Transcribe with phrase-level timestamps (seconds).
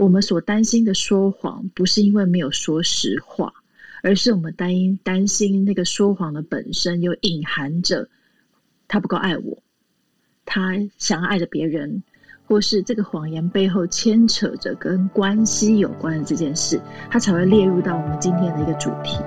[0.00, 3.52] 我们所担心的说谎，不是因为没有说实话，
[4.02, 8.08] 而是我们担心担心那个说谎的本身又隐含着
[8.88, 9.62] 他不够爱我，
[10.46, 12.02] 他想要爱着别人，
[12.46, 16.80] 或是这个谎言背后牵扯着跟关系有关的这件事，
[17.10, 19.18] 他才会列入到我们今天的一个主题。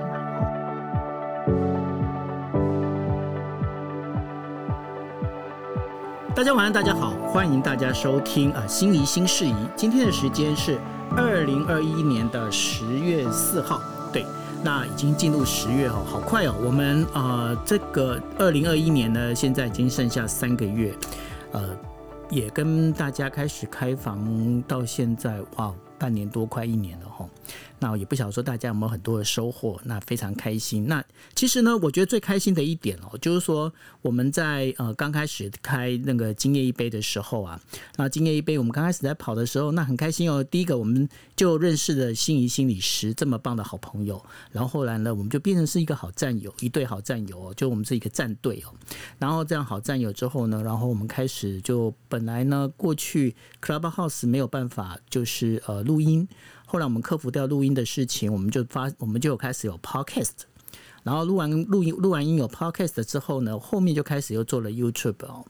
[6.36, 9.54] 大家晚安，大家好，欢迎大家收听啊，心仪新事宜。
[9.76, 10.80] 今天的时间是
[11.16, 13.80] 二零二一年的十月四号，
[14.12, 14.26] 对，
[14.60, 16.54] 那已经进入十月哦，好快哦。
[16.60, 20.92] 我们啊，这个二零二一年呢，现在已经剩下三个月，
[21.52, 21.70] 呃，
[22.28, 27.24] 也跟大家开始开房到现在，哇，半年多，快一年了哈。
[27.84, 30.86] 那也不晓得说大家有没有很多的收获，那非常开心。
[30.88, 33.70] 那其实呢，我觉得最开心的一点哦，就是说
[34.00, 37.60] 我们在呃刚开始开那个今夜一杯的时候啊，
[37.96, 40.42] 那今夜一杯我们刚开始在跑的时候，那很开心哦。
[40.42, 41.06] 第一个我们
[41.36, 48.72] 就认识了心仪心理师这么棒的好朋友，然后后来呢，我们就变成是一个好战友，一对好战友哦，就我们是一个战队哦。
[49.18, 56.26] 然后这样好战友之后呢，然后我们开始就本来呢过去 Clubhouse 没有办法就是呃录音。
[56.74, 60.32] 后来我们克服掉录音的事情，我们就发，我们就有开始有 podcast，
[61.04, 65.44] 然后录完录音录完音有 podcast 之后呢，后面就开始又做了 YouTube 哦。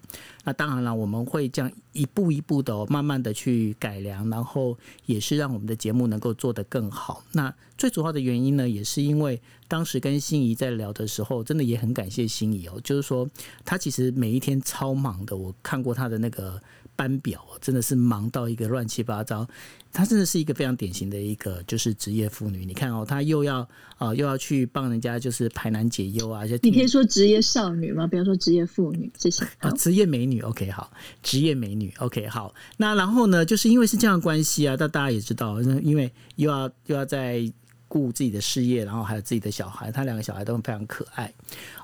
[0.45, 7.25] 那当然了，我们会这样一步一步的慢慢的去改良，然后也是让我们的节目能够做得更好。
[7.33, 13.27] 那最主要的原因呢，也是因为当时跟心仪在聊的时候，真的也很感谢心仪哦，就是说
[13.65, 16.61] 他其实每一天超忙的，我看过他的那个。
[16.97, 19.47] 班表真的是忙到一个乱七八糟，
[19.93, 22.65] 她真的是一个非常典型的一个就是职业妇女。
[22.65, 28.07] 你看哦，她又要啊又要去帮人家就是排难解忧啊，你可以说职业少女吗？
[28.07, 30.41] 不要说职业妇女，谢谢啊，职业美女。
[30.41, 31.93] OK，好，职业美女。
[31.99, 32.55] OK，好。
[32.77, 37.53] 那然后呢，就是因为是这样的关系啊，那大家也知道，因为又要又要在。
[37.87, 41.33] 顾自己的事业，然后还有自己的小孩，她两个小孩都非常可爱。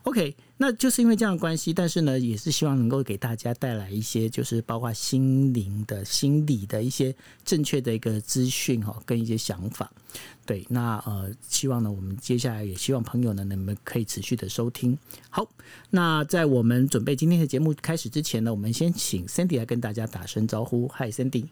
[0.02, 7.16] OK，那就是因为这样的关系，但是呢，也是希望能够给大家带来一些，就是包括心灵的心理的一些
[7.46, 9.90] 正确的一个资讯哈，跟一些想法。
[10.44, 14.98] 对，那呃，希望呢，我们接下来也希望朋友呢，能不能可以持续的收听。
[15.30, 15.48] 好，
[15.88, 20.86] 那在我们准备今天的节目开始之前呢，我们先请 Cindy 来跟大家打声招呼。
[20.88, 21.46] Hi，Cindy。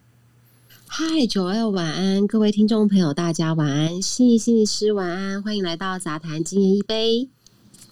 [0.85, 7.38] 嗨，九二晚安，各位听众朋友，大家晚安，心仪心理师晚安，欢迎来到杂谈，今夜一杯。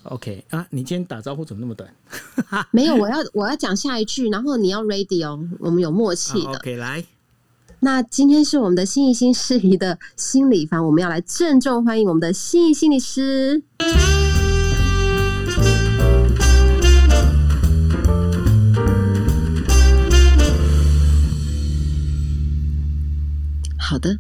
[0.09, 1.93] OK 啊，你今天打招呼怎么那么短？
[2.71, 6.53] 没有，我要我要讲下一句，然后你要 ready 哦，我们有默契的。
[6.53, 7.03] OK，来。
[7.79, 13.63] 那今天是我们的心仪心事宜的心理房，我们要来郑重欢迎我们的心仪心理师。
[23.77, 24.17] 好的，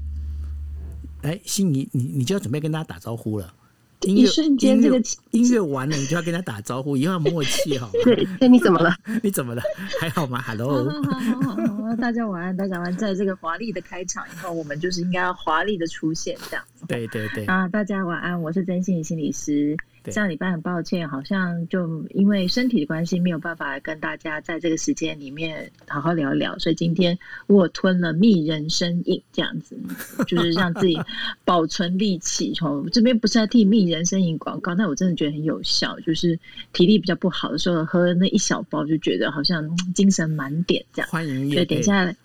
[1.21, 3.53] 哎，心仪，你你就要准备跟大家打招呼了。
[4.01, 7.89] 一瞬间，这个音乐完了，你就要跟他打招呼，一定要默契 哈。
[8.03, 8.95] 对，那，你怎么了？
[9.23, 9.61] 你怎么了？
[9.99, 10.41] 还好吗？
[10.45, 12.97] Hello，好好好好，大家晚安，大家晚安。
[12.97, 16.63] 在这个华丽的开场以后，我们就是应该要华丽的出现，这样。
[16.87, 17.45] 对对对。
[17.45, 19.75] 啊，大家晚安，我是真心心理师。
[20.11, 29.77] 上礼拜很抱歉，好像就因为身体的关系，没有办法跟大家在这个时间里面好好聊聊，所以今天我吞了蜜人参饮，这样子
[30.25, 30.97] 就是让自己
[31.45, 32.53] 保存力气。
[32.53, 35.99] 从这边不是在替蜜人参饮广告，但我真的觉得很有效。
[36.01, 36.39] 就是
[36.73, 41.09] 体力比较不好的时候，喝那一小包，就觉得好像精神满点这样。
[41.09, 42.15] 欢迎， 对，等一下。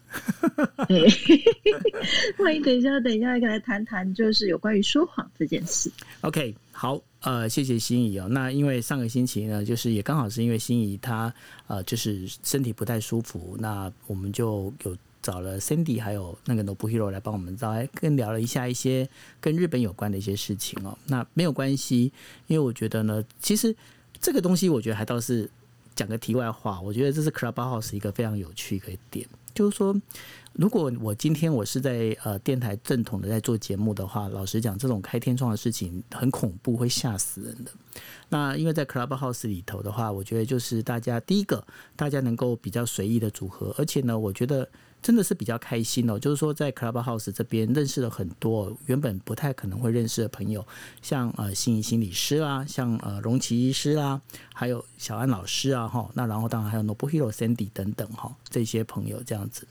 [0.88, 1.09] 对，
[2.37, 5.91] 欢迎等一下，等一下来谈谈，就是有关于说谎这件事。
[6.21, 8.26] OK，好，呃，谢谢心仪哦。
[8.28, 11.32] 那因为上个星期呢，就是也刚好是因为心仪她
[11.69, 19.09] 呃，就是身体不太舒服，那我们就有找了 Cindy 还有那个 Nobuhiro 来帮我们找来跟聊了一下一些
[19.41, 20.98] 跟日本有关的一些事情哦。
[21.06, 22.12] 那没有关系，
[22.48, 23.72] 因为我觉得呢，其实
[24.21, 25.48] 这个东西我觉得还倒是
[25.94, 29.25] 讲个题外话，我觉得这是 Clubhouse 一个非常有趣的一个点。
[29.54, 29.94] 就是说，
[30.55, 37.71] 如果我今天我是在呃电台正统的在做节目的话，老实讲，这种开天窗的事情很恐怖，会吓死人的。
[38.28, 41.65] 那因为在 Clubhouse 里头的话，我觉得就是大家第一个，
[41.97, 44.69] 大家能够比较随意的组合，而且呢，我觉得
[45.03, 46.19] 真的是比较开心哦。
[46.19, 50.66] 就是说，在 Clubhouse 这边认识了很多原本不太可能会认识的朋友，
[51.01, 54.21] 像呃心仪心理师啦，像呃荣奇医师啦，
[54.55, 59.66] 还有小安老师啊，哈，那然后当然还有 Nobuhiro Sandy 等等哈，这些朋友这样子。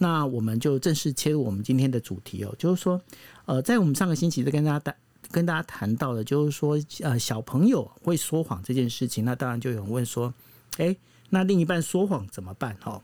[0.00, 3.00] 那我们就正式切入我们今天的主题哦，就是说，
[3.44, 4.96] 呃，在我们上个星期在跟大家带。
[5.32, 10.34] 跟大家谈到的，就是说，呃，小朋友会说谎这件事情，那当然就有人问说，
[10.78, 10.96] 哎，
[11.28, 12.76] 那另一半说谎怎么办？
[12.80, 13.00] 哈，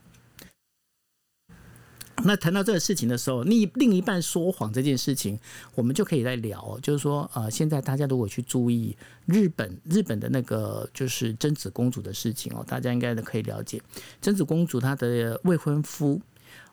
[2.24, 5.38] 那谈到这个事情的时候，另另一半说谎这件事情，
[5.76, 6.76] 我们就可以来聊。
[6.82, 8.96] 就是说，呃，现在大家如果去注意
[9.26, 13.80] 日本日本的那个就是贞子公主的事情哦，大家应该都可以了解。
[14.20, 16.20] 贞子公主她的未婚夫，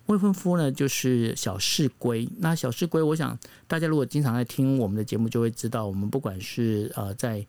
[0.07, 2.27] 未婚夫呢就是小室圭。
[2.37, 7.45] 那小室圭，我想大家如果经常在听我们的节目，就会知道，我们不管是呃在。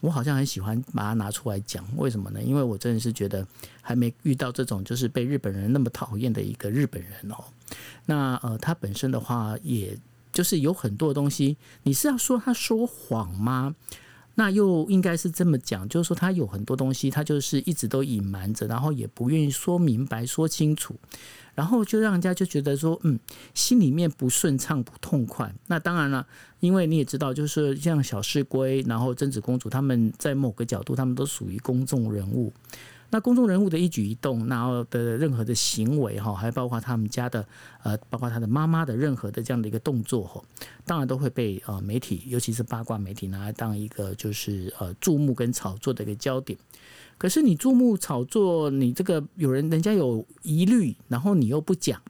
[0.00, 2.40] 我好像很喜欢把它拿出来讲，为什么呢？
[2.40, 3.44] 因为我真的是觉得
[3.80, 7.42] 还没遇到这种就是被日本人那么讨厌的一个日本人哦。
[8.04, 9.98] 那呃，他本身的话，也
[10.32, 13.74] 就是有很多东西，你是要说他说谎吗？
[14.34, 20.94] 那又应该是这么讲，就是说他有很多东西，他就是一直都隐瞒着，然后也不愿意说明白、说清楚。
[21.56, 23.18] 然后就让人家就觉得说，嗯，
[23.54, 25.52] 心里面不顺畅、不痛快。
[25.66, 26.24] 那当然了，
[26.60, 32.52] 因为你也知道，就是像小世龟，然后贞子公主，他们在某个角度，他们都属于公众人物。
[33.08, 37.46] 那公众人物的一举一动，然后的任何的行为，哈，还包括他们家的，
[37.84, 40.42] 呃，包括他的妈妈的任何的这样的一个动作，哈，
[40.84, 46.58] 当然都会被呃媒体，尤其是八卦媒体拿来当一个就是呃注目跟炒作的一个焦点。
[47.18, 52.00] 可是你注目炒作，你这个有人人家有疑虑，然后你又不讲。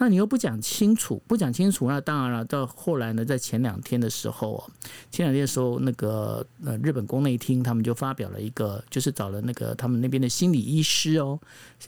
[0.00, 2.42] 那你又不讲清楚，不讲清楚，那当然了。
[2.46, 4.66] 到后来呢，在前两天的时候，
[5.10, 11.38] 前两天的时候，那个呃日本宫内厅他们就发表了一个，就是找了那个他们那边的心理医师哦，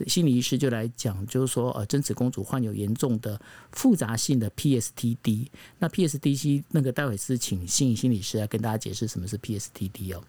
[0.05, 5.47] 心理医师就来讲，就是说呃贞子公主患有严重的复杂性的 PSTD。
[5.79, 10.23] 那 PSTD 那个待会是请心理心理师来跟大家解释什么是 PSTD 哦。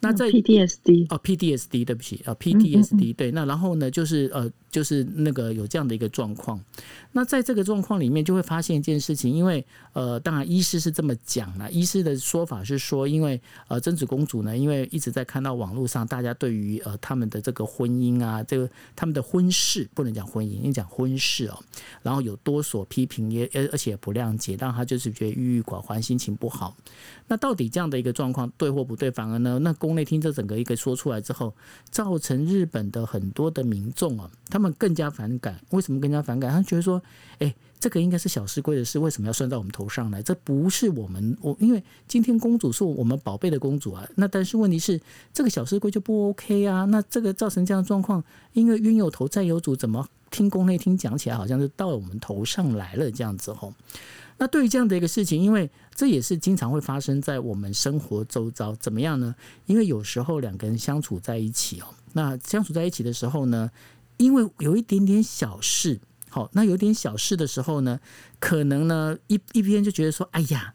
[0.00, 6.60] 那在 PTSD 哦 PTSD 对不起啊 PTSD 对，那然后呢就是呃就是那个有这样的一个状况，
[7.12, 7.27] 那。
[7.28, 13.38] 在这个状况里面，就会发现一件事情，因为呃，当然医师是这么讲了，医师的说法是说，因为
[13.68, 21.62] 呃，贞子公主呢，因为一直在看到网络上大家对于呃他们的这个婚姻啊，这个他们的婚事不能讲婚姻，应讲婚事哦，
[22.02, 26.74] 然后有多所批评，也而而且不谅解，让他就是觉得郁郁寡欢，心情不好。
[27.26, 29.10] 那到底这样的一个状况对或不对？
[29.10, 31.54] 反而呢，那宫内厅这整个一个说出来之后，
[31.90, 35.60] 造成日本的很多的民众啊，他们更加反感。
[35.70, 36.50] 为什么更加反感？
[36.50, 37.02] 他觉得说。
[37.38, 40.22] 哎，这个应该是小事贵的事，为什么要算到我们头上来？
[40.22, 44.08] 这不是我们我，因为今天公主是我们宝贝的公主啊。
[44.16, 45.00] 那但是问题是，
[45.32, 46.84] 这个小事贵就不 OK 啊。
[46.86, 48.22] 那这个造成这样的状况，
[48.52, 53.72] 因为冤有头债有主，怎么听宫内厅讲起来好像是到我们头上来了这样子吼？
[54.38, 59.34] 那对于这样的一个事情，因为这也是经常会发生在我们生活周遭，怎么样呢？
[59.66, 63.70] 因为有时候两个人相处在一起哦，那相处在一起的时候呢，
[64.16, 66.00] 因为有一点点小事。
[66.38, 67.98] 好，那有点小事的时候呢，
[68.38, 70.72] 可能呢一一边就觉得说，哎呀，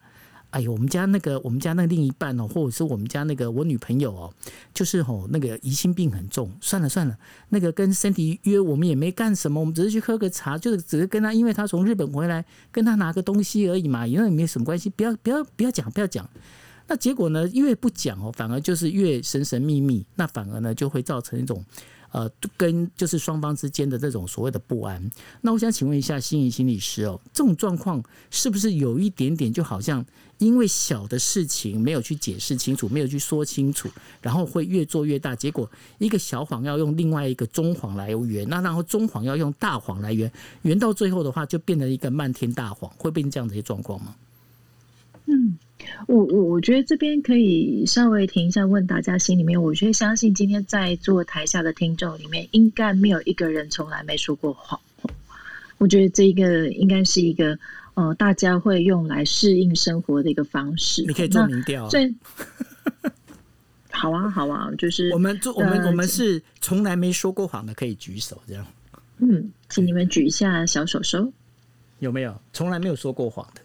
[0.50, 4.34] 哎呦，我们家那个我们家那另一半哦，或者是我们家那个我女朋友哦，
[4.74, 6.52] 就是哦那个疑心病很重。
[6.60, 7.18] 算了算了，
[7.48, 16.30] 那个跟身体约我们也没干什么，我们只是去喝个茶，就是只是跟他，因为他从日本回来，跟他拿个东西而已嘛，因为没什么关系，不要不要不要讲不要讲。
[16.88, 21.64] 那结果呢，越不讲哦，反而就是越神神秘秘，那反而呢就会造成一种。
[22.14, 25.12] 呃，跟就是双方之间的这种所谓的不安。
[25.42, 30.06] 那我想请问一下心仪心理师哦，这种状况是不是有一点点就好像
[30.38, 33.90] 因为小的事情没有去解释清楚，没有去说清楚，
[34.22, 35.68] 然后会越做越大，结果
[35.98, 40.32] 一个小谎要用另外一个中谎来圆，那然后中谎要用大谎来圆，
[40.62, 44.16] 圆到最后的话就变成一个漫天大谎，会变成这样的一些状况吗？
[45.26, 45.58] 嗯。
[46.08, 54.80] 我我我觉得这边可以稍微停一下，问大家心里面，我觉得相信今天在座台下的听众里面，应该没有一个人从来没说过谎。
[55.78, 57.58] 我觉得这一个应该是一个
[57.96, 61.04] 呃，大家会用来适应生活的一个方式。
[61.08, 61.88] 你可以做民调。
[61.90, 62.14] 最
[63.92, 68.66] 好啊，好啊，就是我们做我们我们是从来没说过谎的，可以举手这样。
[69.18, 71.32] 嗯，请你们举一下小手手。
[72.00, 73.62] 有没有从来没有说过谎的？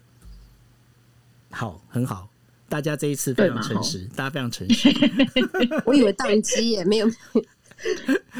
[1.50, 2.28] 好，很好，
[2.69, 4.88] 大家这一次非常诚实，大家非常诚实。
[5.87, 7.09] 我以为宕机耶，没有。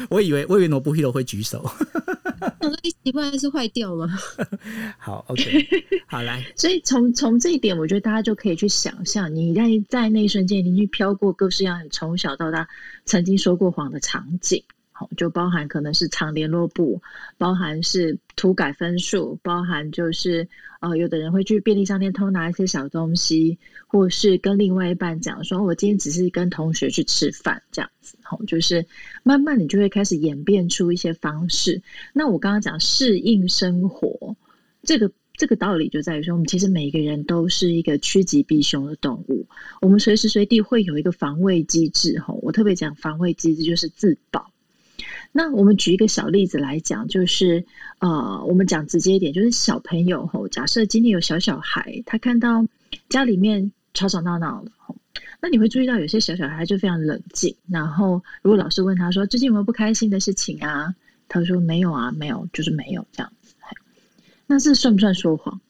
[0.09, 1.63] 我以为我以为罗布希罗会举手。
[2.59, 4.07] 我说一奇怪是坏掉吗？
[4.99, 5.65] 好，OK，
[6.07, 6.45] 好来。
[6.55, 12.67] 所以从从这一点，我觉得大家就可以去想象，你在在那一瞬间，你去飘过各式样从小到大
[13.05, 14.63] 曾经说过谎的场景。
[15.15, 17.01] 就包含可能是藏联络簿，
[17.37, 20.47] 包含是涂改分数，包含就是
[20.79, 28.17] 呃，有的人会去便利商店偷拿一些小东西，或是跟另外一半讲说，我今天只是跟同学去吃饭这样子。
[28.23, 28.85] 好，就是
[29.23, 31.81] 慢慢你就会开始演变出一些方式。
[32.13, 34.35] 那我刚刚讲适应生活，
[34.83, 39.47] 这个这个道理就在于说，我们其实每一个人都是一个趋吉避凶的动物，
[39.81, 42.19] 我们随时随地会有一个防卫机制。
[42.19, 44.51] 吼，我特别讲防卫机制就是自保。
[45.31, 47.65] 那我们举一个小例子来讲，就是
[47.99, 52.65] 呃，我们讲直接一点，就是小朋友吼，假设今天有小小孩，他看到
[53.09, 54.95] 家里面吵吵闹闹的吼，
[55.39, 60.95] 那你会注意到有些小小孩就非常冷静，然后如果老师问他说最近有没有不开心的事情啊，
[61.27, 63.53] 他说没有啊，没有，就是没有这样子。
[64.47, 65.61] 那是算不算说谎？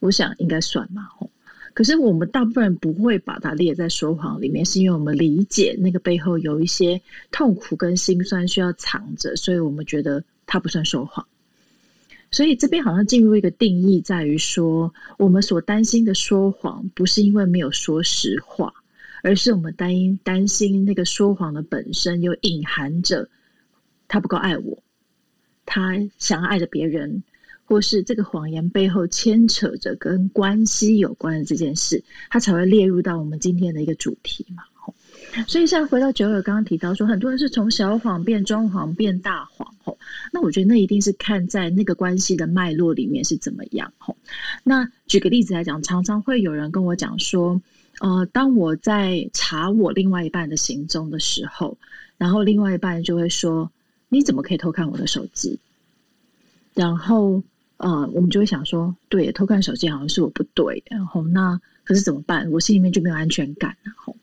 [0.00, 1.30] 我想应该算嘛吼。
[1.76, 6.98] 可是我们大部分人不会把它列在说谎里面，是因为我们理解那个背后有一些
[7.30, 11.26] 痛苦跟心酸需要藏着，所以我们觉得它不算说谎。
[12.30, 18.72] 所以这边好像进入一个定义，在于说我们所担心的说谎，不是因为没有说实话，
[19.22, 23.28] 而是我们担心担心那个说谎的本身有隐含着
[24.08, 24.82] 他不够爱我，
[25.66, 27.22] 他想要爱着别人。
[27.66, 34.62] 或是这个谎言背后牵扯着跟关系有关的这件事，它才会列入到我们今天的一个主题嘛。
[35.48, 39.74] 所以，现在回到九友刚刚提到说，很多人是从小谎变中谎变大谎。
[39.82, 39.98] 吼，
[40.32, 43.92] 那我觉得那一定是看在那个关系的脉络里面是怎么样。
[43.98, 44.16] 吼，
[44.62, 47.60] 那举个例子来讲，常常会有人跟我讲说，
[47.98, 51.76] 呃，当我在查我另外一半的行踪的时候，
[52.16, 53.72] 然后另外一半就会说
[54.08, 55.58] ：“你怎么可以偷看我的手机？”
[56.72, 57.42] 然后。
[57.78, 62.50] 呃，我们就会想说，对，偷看手机好像是我不对，然后那可是怎么办？
[62.50, 64.16] 我心里面就没有安全感，然后，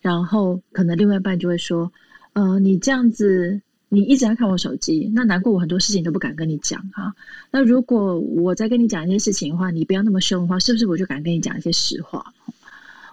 [0.00, 1.90] 然后可能另外一半就会说，
[2.34, 7.14] 呃，你这样子，你一直在看我手机，那难过我很多事情都不敢跟你讲啊。
[7.50, 12.34] 那如果我在跟你讲一些事情的话，你不要那么凶的话，是不是我就敢跟你讲一些实话？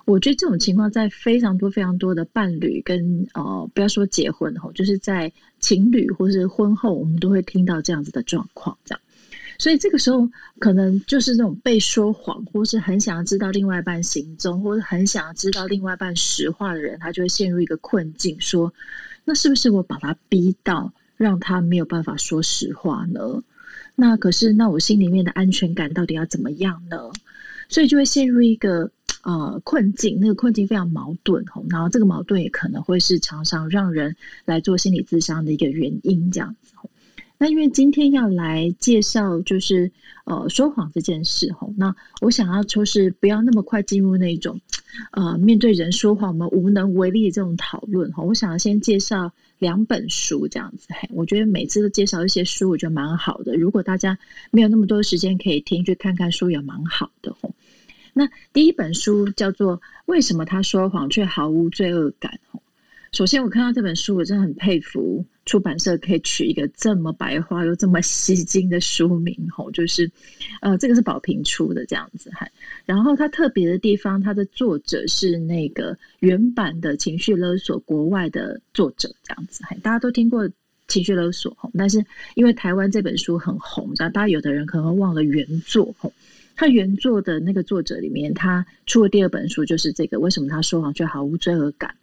[0.04, 9.02] 我觉得这种情况在非常多非常多的伴侣跟呃，不要说结婚后，就是在情侣或是婚后，我们都会听到这样子的状况，这样。
[9.58, 18.74] 所以这个时候，可能就是那种被说谎，或是很想要知道另外一半行踪，或者很想要知道另外一半实话的人，他就会陷入一个困境，说：
[19.24, 23.44] 那是不是我把他逼到让他没有办法说实话呢？
[23.96, 27.12] 那可是，那我心里面的安全感到底要怎么样呢？
[27.70, 28.92] 所以就会陷入一个
[29.24, 36.74] 呃困境，那个困境非常矛盾吼，然后这个矛盾也可能会是常常让人来做心理咨商的一个原因，这样子。
[37.46, 39.92] 那因为今天要来介绍，就是
[40.24, 44.62] 呃说谎这件事吼，那我想要就是不要那么快进入那种
[45.12, 48.24] 呃面对人说谎我们无能为力的这种讨论哈。
[48.24, 53.56] 我想要先介绍两本书这样子，我觉得每次都介绍一些书，我觉得蛮好的。
[53.56, 54.18] 如果大家
[54.50, 57.54] 没有那么多时间可以听，去看看书也蛮好的吼。
[58.14, 62.40] 那第一本书叫做《为什么他说谎却毫无罪恶感》。
[63.12, 70.12] 首先，我看到这本书，我真的很佩服出版社可以取一个这么白话又这么吸睛的书名，吼，就是，
[70.62, 72.48] 呃，这个是宝瓶出的这样子，哈。
[72.84, 79.76] 然后它特别的地方，它的作者是那个原版的情绪勒索国外的作者，这样子，哈。
[79.84, 80.50] 大家都听过
[80.88, 86.12] 情绪勒索，吼，但是因为台湾这本书很红，大家有的人可能会忘了原作，吼。
[86.58, 91.94] 他原作的那个作者里面，他出了第二本书，就是这个为什么他说谎却毫无罪恶感。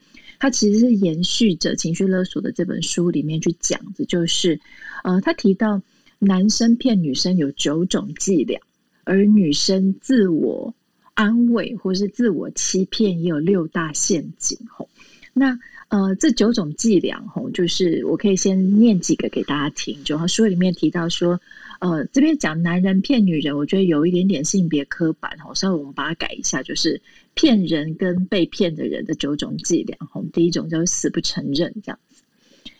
[0.42, 4.58] 他其实是延续着情绪勒索的这本书里面去讲的，就是，
[5.04, 5.80] 呃，他提到
[6.18, 8.60] 男生骗女生有九种伎俩，
[9.04, 10.74] 而女生自我
[11.14, 14.58] 安慰或是自我欺骗也有六大陷阱。
[14.68, 14.88] 吼，
[15.32, 15.56] 那
[15.92, 20.02] 呃，这九种伎俩，吼，就是我可以先念几个给大家听。
[20.04, 21.38] 就他书里面提到说。
[21.82, 27.02] 呃，这边讲男人骗女人，我觉得有一点点性别刻板哈，稍微我们把它改一下，就是
[27.34, 30.22] 骗人跟被骗的人的九种伎俩哈。
[30.32, 32.22] 第一种就是死不承认这样子，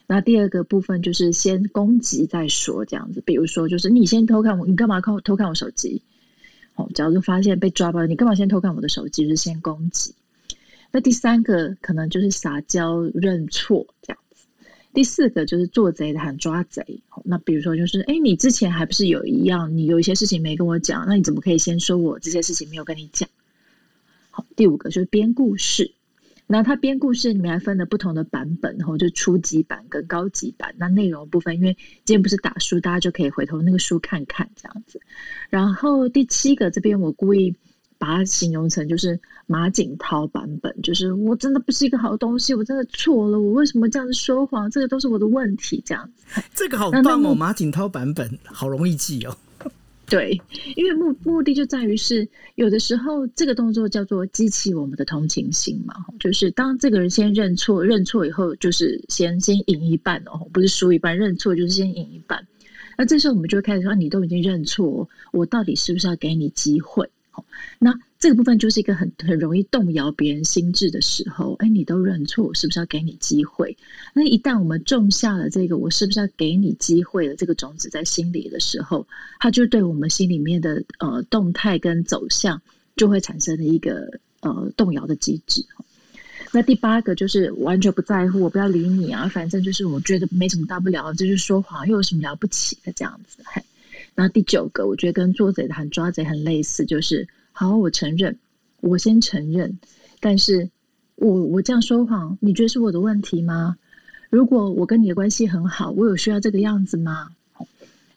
[0.07, 6.01] 那第二个部分就是先攻击再说这样子，比如说就是你先偷看我，你干嘛偷偷看我手机？
[6.77, 9.25] 哦，假如发现被抓包，你干嘛先偷看我的手机？
[9.25, 10.15] 就是先攻击。
[10.93, 14.47] 那第三个可能就是撒娇认错这样子。
[14.93, 23.27] 第四个就是做贼喊抓贼，那比如说就是，哎，你之前还不是有一样，你有一些事情没跟我讲，那你怎么可以先说我这些事情没有跟你讲？
[24.31, 25.95] 好，第五个就是编故事，
[26.47, 30.75] 那它编故事里面还分了不同的版本，然后就初级版跟高级版。
[30.77, 35.01] 那内容部分，因为今天不是打书，大家就可以回头那个书看看这样子。
[35.49, 37.57] 然后第七个这边我故意。
[38.03, 39.17] 把它形容成就是
[39.47, 44.69] 马景涛版本，就是我真的不是一个好东西，我真的错了，我为什么这样子说谎？
[44.69, 46.43] 这个都是我的问题，这样子。
[46.53, 49.37] 这个好棒哦，马景涛版本好容易记哦。
[50.11, 50.33] 对，
[50.75, 62.45] 因为目目的就在于是有的时候这个动作叫做激起我们的同情心嘛，就是当这个人先认错，认错以后就是先先赢一半哦，不是输一半，认错就是先赢一半。
[62.99, 67.09] 那这时候我们就会开始说，你都已经认错，我到底是不是要给你机会？
[67.79, 71.55] 那这个部分就是一个很很容易动摇别人心智的时候。
[71.55, 73.77] 哎，你都认错，我是不是要给你机会？
[74.15, 79.07] 那一旦我们种下了这个，我是不是要给你机会的这个种子在心里的时候，
[79.41, 82.63] 它就对我们心里面的呃动态跟走向
[82.97, 85.65] 就会产生了一个呃动摇的机制。
[86.55, 93.43] 那第八个就是完全不在乎，我不要理你啊，反正就是我觉得没什么大不了，就是说谎又有什么了不起的这样子。
[93.47, 93.63] 嘿，
[94.23, 98.39] 然后第九个，我觉得跟做贼的喊抓贼很类似，就是好，我承认，
[98.81, 99.81] 我先承认，
[100.21, 100.71] 但是
[101.17, 103.77] 我我这样说谎，你觉得是我的问题吗？
[104.31, 107.31] 如果我跟你的关系很好，我有需要这个样子吗？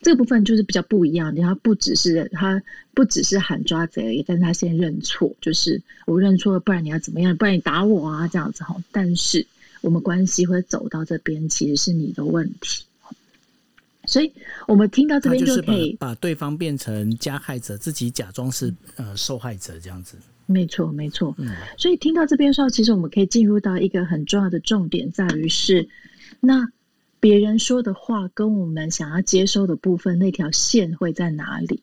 [0.04, 2.62] 这个部分就是比较不一样，他不只是他
[2.94, 7.36] 不只是喊抓贼而已，但是他先认错，就是我认错了，不然你要怎么样？
[7.36, 8.76] 不然你打我啊，这样子哈。
[8.92, 9.48] 但是
[9.82, 12.86] 我们关系会走到这边，其实是你的问题。
[14.08, 14.32] 所以
[14.68, 20.18] 我们听到这边就可以把对方变成加害者，自己假装是呃受害者这样子。
[20.46, 21.34] 没错，没错。
[21.38, 25.88] 嗯，所以听到这边的时候，其实我们可以进入到一个很重要的重点，在于是
[26.40, 26.68] 那。
[27.18, 31.82] 别人说的话跟我们想要接收的部分那条线会在哪里？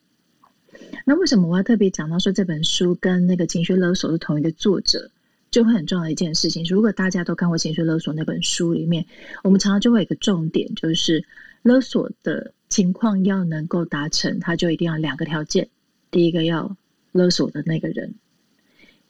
[1.04, 5.10] 那为什么我要特别讲到说这本书跟那个情绪勒索是同一个作者，
[5.50, 6.64] 就会很重要的一件事情。
[6.68, 9.04] 如果大家都看过情绪勒索那本书里面，
[9.42, 11.24] 我们常常就会有一个重点，就是
[11.62, 15.68] 勒索的情况要能够达成，他就一定要两个条件：
[16.10, 16.76] 第一个要
[17.12, 18.14] 勒索的那个人，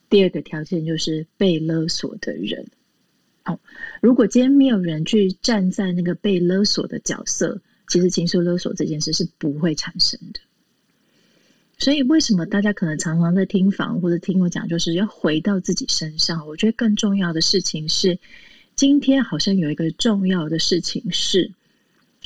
[0.08, 2.66] 第二个条件就是被勒索的人。
[3.44, 3.58] 哦，
[4.00, 10.40] 如果今天没有人去站在那个被勒索的角色，其实情绪勒索这件事是不会产生的。
[11.78, 16.46] 所以，为什么大家可能常常在听房或者听我讲，就是要回到自己身上？
[16.46, 18.20] 我觉得更重要的事情是，
[18.76, 21.50] 今天好像有一个重要的事情是，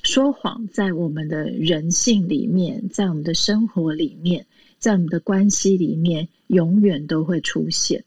[0.06, 4.46] 说谎在我们的人性里面，在我们的生活里面，
[4.78, 8.04] 在我们的关系里面，永远都会出现，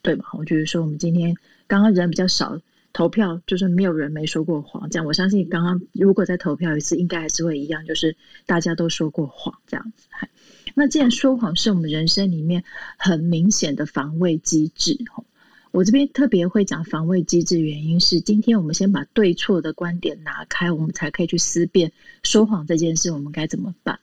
[0.00, 0.24] 对吗？
[0.38, 1.36] 我就是说，我们今天。
[1.68, 2.58] 刚刚人比较少，
[2.94, 4.88] 投票就是没有人没说过谎。
[4.88, 10.08] 这样，我相信刚刚如果再投票一次，应该还是会一样，就是大家都说过谎这样子。
[10.74, 12.64] 那既然说谎是我们人生里面
[12.96, 14.96] 很明显的防卫机制，
[15.76, 24.00] 我这边特别会讲防卫机制，原因是今天我们先把对错的观点拿开，我们才可以去思辨说谎这件事，我们该怎么办？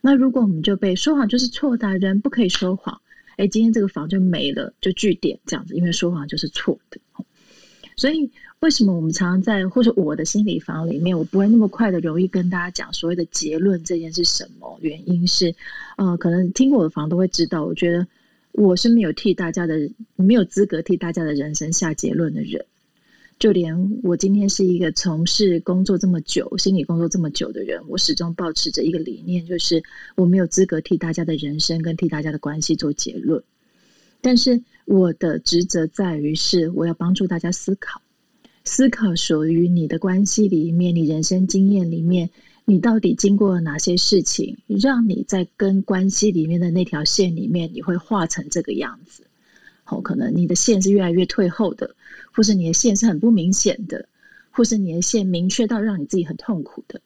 [0.00, 3.02] 那如果我们就被说谎就是错的，人不可以说谎。
[3.36, 6.98] 哎，今天这个房就没了，就据点这样子，因为说谎就是错的。
[7.96, 8.30] 所以
[8.60, 14.78] 为什么我们常常在，或者我的心理房里面，我不会那么快的容易跟大家讲所谓的结论这件事什么？
[14.80, 15.54] 原因是，
[15.98, 18.06] 呃，可能听过我的房都会知道，我觉得
[18.52, 22.64] 我是没有替大家的，没有资格替大家的人生下结论的人。
[23.38, 29.82] 就连我今天是一个从事工作这么久、心理工作这么久的人，我始终保持着一个理念，就是
[30.14, 33.42] 我没有资格替大家的人生跟替大家的关系做结论。
[34.20, 38.02] 但是我的职责在于是，我要帮助大家思考，
[38.66, 42.28] 思考属于你的关系里面、你人生经验里面，
[42.70, 49.24] 你到底经过了哪些事情，让你在跟关系里面的那条线里面，你会画成这个样子。
[49.82, 51.96] 好，可能你的线是越来越退后的。
[52.30, 54.06] 或是你的线是很不明显的，
[54.52, 57.00] 或是你的线明确到让你自己很痛苦的，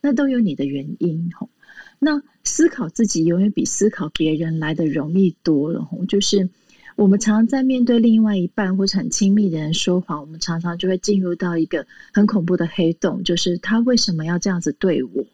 [0.00, 1.50] 那都有你的原因吼。
[1.98, 6.06] 那思考自己永远比思考别人来的容易多了吼。
[6.06, 6.48] 就是
[7.00, 15.24] 我们常常在面对另外一半或者很亲密的人说谎，我们常常就会进入到一个很恐怖的黑洞，就是他为什么要这样子对我？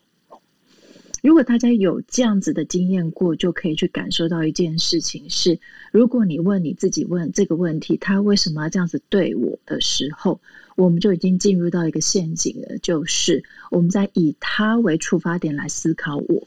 [1.24, 5.59] 如果大家有这样子的经验过，就可以去感受到一件事情是：
[5.90, 10.40] 如果你问你自己问这个问题，他为什么要这样子对我的时候，
[10.76, 16.46] 我们就已经进入到一个陷阱了，就是我们在以他为出发点来思考我，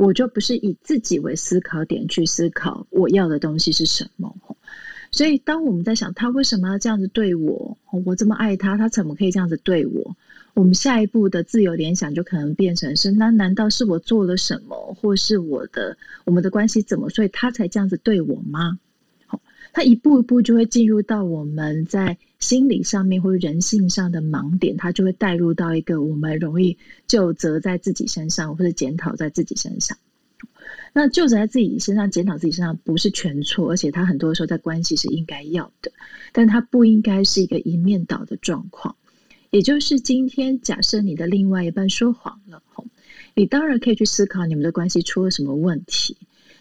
[0.00, 4.34] 我就不是以自己为思考点去思考我要的东西是什么。
[5.10, 10.16] 所以，当我们在想他为什么要这样子对我，我这么爱他，他怎么可以这样子对我？
[10.54, 18.78] 我们下一步的自由联想就可能变成是：那难道是我做了什么，或是我的我们的关系怎么，所以他才这样子对我吗？
[19.26, 19.42] 好，
[19.74, 29.96] 他一步一步就会进入到我们在心理上面或人性上的盲点，他就会带入到一个我们容易就责在自己身上，或者检讨在自己身上。
[30.92, 35.92] 那就在自己身上检讨自己身上不是全错，而且他很多时候在关系是应该要的，
[36.32, 38.96] 但他不应该是一个一面倒的状况。
[39.50, 42.62] 也就是今天假设你的另外一半说谎了，
[43.34, 46.16] 你当然可以去思考你们的关系出了什么问题。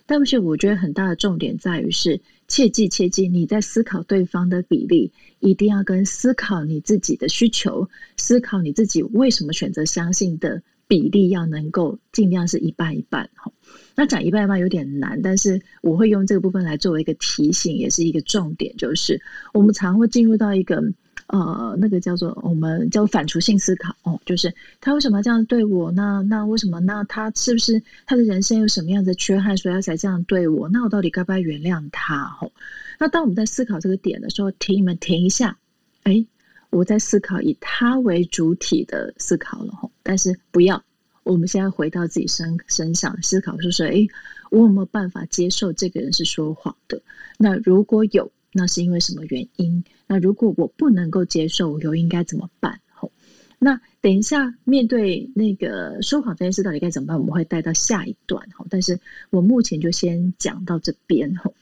[0.06, 10.62] 但是我觉得很大的重点在于是切记切记，你在思考对方的比例一定要跟思考你自己的需求、思考你自己为什么选择相信的。
[10.90, 13.52] 比例要能够尽量是一半一半哈。
[13.94, 19.22] 那讲一半一半有点难，但是我会用这个部分来作为一个提醒，也是一个重点，就是
[19.54, 20.82] 我们常会进入到一个
[21.30, 25.92] 呃那个叫做我们叫反刍性思考哦，就是他为什么这样对我？
[25.92, 26.80] 那那为什么？
[26.80, 30.68] 那他是不是他的人生有什么样的缺憾，所以他才这样对我？
[30.70, 32.26] 那我到底该不该原谅他？
[32.26, 32.52] 吼，
[33.00, 35.58] 那当我们在思考这个点的时候，停你们停一下，
[36.04, 36.26] 哎，
[36.72, 40.84] 我在思考以他为主体的思考了吼，但是不要。
[41.24, 44.08] 我们现在回到自己身身上思考，就是，哎，
[44.50, 47.00] 我有没有办法接受这个人是说谎的？
[47.38, 49.84] 那如果有，那是因为什么原因？
[50.08, 52.80] 那如果我不能够接受，我又应该怎么办？
[52.92, 53.12] 吼，
[53.60, 57.20] 那等一下面对那个说谎这件事，到底该怎么办？
[57.20, 61.54] 我们会带到下一段，吼，但是我目前就先讲到这边，吼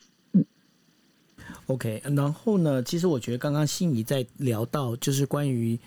[1.66, 5.80] ，，OK，然后呢，其实我觉得刚刚心仪在聊到就是关于。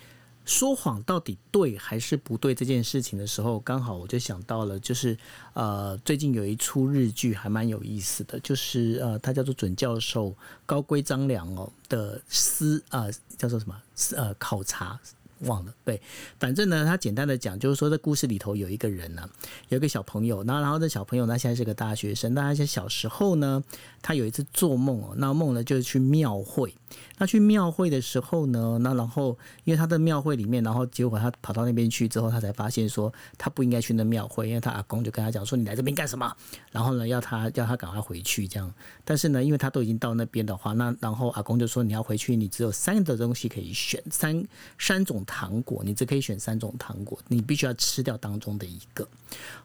[0.45, 5.17] 说谎到底对还是不对这件事情的时候，刚好我就想到了，就是
[5.53, 13.81] 呃，最近有一出日剧还蛮有意思的，就是呃，它叫做准教授高规张良哦的私啊，叫做什么
[14.15, 14.99] 呃考察。
[15.45, 15.99] 忘了，对，
[16.39, 19.27] 反正呢，他简单的讲，就是说，在故事里头有一个人呢，
[19.69, 23.63] 有一个小朋友，那然后这小朋友呢，现在是个大学生，那他小时候呢，
[24.03, 26.75] 他有一次做梦哦，那梦呢就是去庙会，
[27.17, 36.35] 那去庙会的时候呢，那然后因为他的庙会里面，然后结果他跑到那边去之后，他才发现说他不应该去那庙会，因为他阿公就跟他讲说你来这边干什么，
[36.71, 38.71] 然后呢要他要他赶快回去这样，
[39.05, 44.45] 但是呢，因为他都已经到那边的话，那然后阿公就说你要回去，你只有三个东西可以选，三
[44.77, 45.25] 三种。
[45.31, 49.07] 糖果，你只可以选三种糖果，你必须要吃掉当中的一个。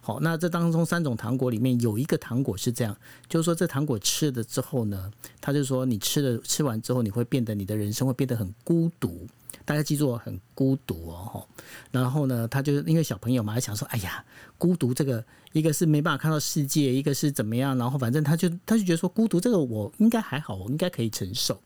[0.00, 2.96] 好，那这当中三种糖果里面有一个糖果是这样，
[3.28, 5.10] 就是说这糖果吃了之后呢，
[5.40, 9.26] 他就说你吃了吃完之后，你会变得你的人生会变得很孤独。
[9.64, 11.44] 大家记住，很孤独哦，
[11.90, 14.24] 然后呢，他就因为小朋友嘛，他想说，哎呀，
[14.58, 21.60] 孤独这个，一个是没办法看到世界，一个是怎么样，然后反正他就他就觉得说，孤独这个我应该还好，我应该可以承受。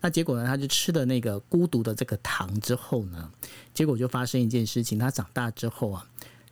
[0.00, 3.30] 那结果呢，他就吃了那个孤独的这个糖之后呢，
[3.74, 6.06] 结果就发生一件事情，他长大之后啊，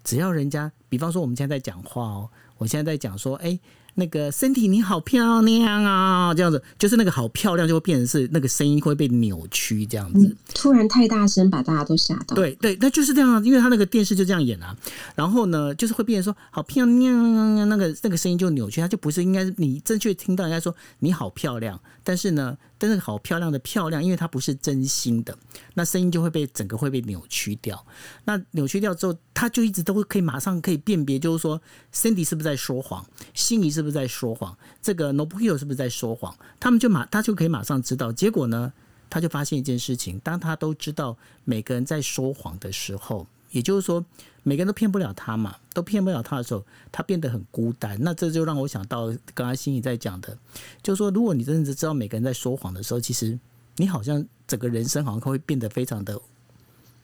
[0.04, 3.58] 只要人家，比方说我们现在在讲话哦，我现在在讲说，哎。
[4.00, 12.34] 那个身体你好漂亮啊，这样子就是那个好漂亮就会变成是那个声音会被扭曲这样子，突然太大声把大家都吓到。
[12.34, 14.74] 对对，那就是这样，因为他那个电视就这样演啊。
[15.14, 22.56] 然后呢，就是会变成说好漂亮，那个那个声音就扭曲，他就不是应该你正确听到人家说你好漂亮，但是呢。
[22.80, 25.36] 但是好漂亮的漂亮，因为它不是真心的，
[25.74, 27.84] 那声音就会被整个会被扭曲掉。
[28.24, 31.60] 那扭曲掉之后，他就一直都会可以马上可以辨别，就是说
[31.92, 38.10] ，Cindy 是不是在说谎，心仪是不是在说谎，这个 Nobuhiro 是不是在说谎，他们就马他就可以马上知道。
[38.10, 38.72] 结果呢，
[39.10, 41.14] 他就发现一件事情：当他都知道
[41.44, 44.02] 每个人在说谎的时候，也就是说。
[44.42, 47.96] 每个人都骗不了他嘛，都骗不了他的时候，他变得很孤单。
[48.00, 50.36] 那这就让我想到刚刚心怡在讲的，
[50.82, 53.38] 就是说，如果你真的知道每个人在说谎的时候，其实
[53.76, 56.18] 你好像整个人生好像会变得非常的，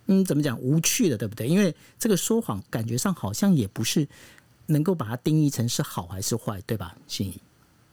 [0.06, 1.46] 嗯，怎么讲无趣的，对不对？
[1.46, 4.08] 因为这个说谎感觉上好像也不是
[4.66, 7.40] 能够把它定义成是好还是坏，对吧，心怡？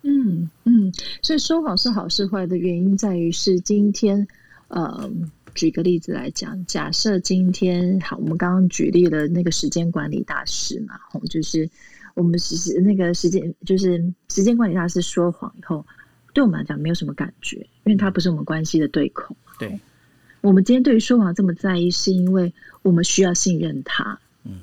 [0.03, 4.27] 嗯嗯，所以说谎是好是坏的原因在于是今天，
[4.69, 5.10] 呃。
[5.56, 11.70] 举个例子来讲，假设今天好，我们刚刚举例了那个时间管理大师嘛，吼，就是
[12.16, 15.86] 我们其实那个时间就是时间管理大师说谎以后，
[16.34, 19.36] 对我们来讲没有什么感觉，因为他不是我们关系的对口。
[19.60, 19.80] 对，
[20.42, 24.60] 我们今天对于说谎这么在意，是因为我们需要信任他，嗯，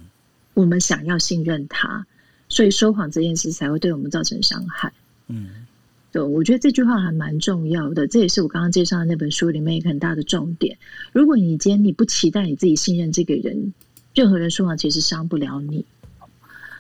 [0.55, 2.07] 我们想要信任他，
[2.49, 4.93] 所以说谎这件事才会对我们造成伤害，
[5.29, 5.67] 嗯。
[6.13, 10.77] 对，我觉得这句话还蛮重要的，这也是我刚刚介绍的那本书里面一个很大的重点。
[11.13, 13.73] 如果你今天你不期待你自己信任这个人，
[14.15, 15.85] 任何人说谎其实伤不了你。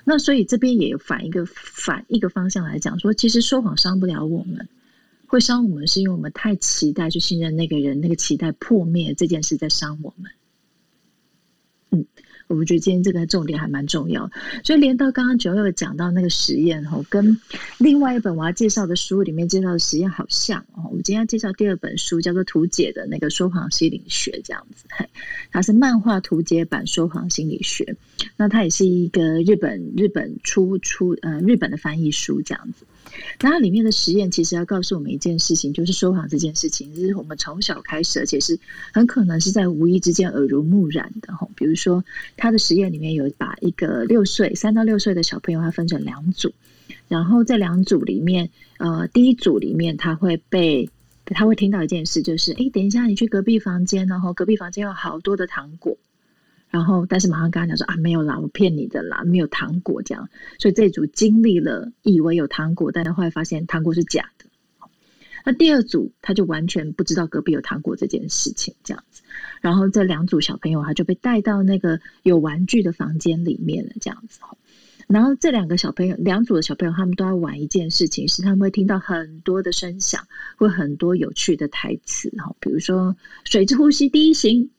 [0.03, 4.69] 那所以这边也反一个反一个方向来讲，说其实说谎伤不了我们，
[5.27, 10.33] 会伤我们是因为我们太期待去信任那个人，那个期待破灭这件事在伤我们。
[11.91, 12.07] 嗯。
[12.51, 14.29] 我们觉得今天这个重点还蛮重要，
[14.65, 17.41] 所以连到刚刚九六讲到那个实验哈，跟
[17.79, 20.83] 另外一本我要介绍的书里面介绍的实验好像哦。
[20.91, 24.85] 我们今天要介绍第二本书叫做《图解的那个说谎心理学》这样子，
[25.53, 27.97] 它是漫画图解版说谎心理学，
[28.37, 32.85] 那它也是一个日本日本出出呃日本的翻译书这样子。
[33.41, 38.59] 那它里面的实验其实要告诉我们一件事情，就是说谎这件事情就是我们从小开始，而且是
[38.93, 41.51] 很可能是在无意之间耳濡目染的吼。
[41.55, 42.05] 比如说，
[42.37, 46.53] 他的实验里面有把一个六岁三到六岁的小朋友，他分成两组，
[47.09, 50.89] 然后在两组里面，呃，第一组里面他会被
[51.25, 55.97] 他会听到一件事，就是哎，等一下你去隔壁房间，然后隔壁房间有好多的糖果，
[56.71, 60.29] 然后但是马上跟他讲说啊没有啦，我骗你的啦，没有糖果这样。
[60.59, 64.47] 所以这组经历了以为有糖果，但是后来发现糖果是假的。
[65.45, 69.23] 那第二组他就完全不知道隔壁有糖果这件事情，这样子。
[69.63, 74.41] 然后这两组小朋友他就被带到那个有玩具的房间里面了，这样子。
[75.09, 84.71] 然后这两个小朋友，两组的小朋友，他们都要玩一件事情，是他们会听到很多的声响，会很多有趣的台词，哈，比如说“水之呼吸第一型”，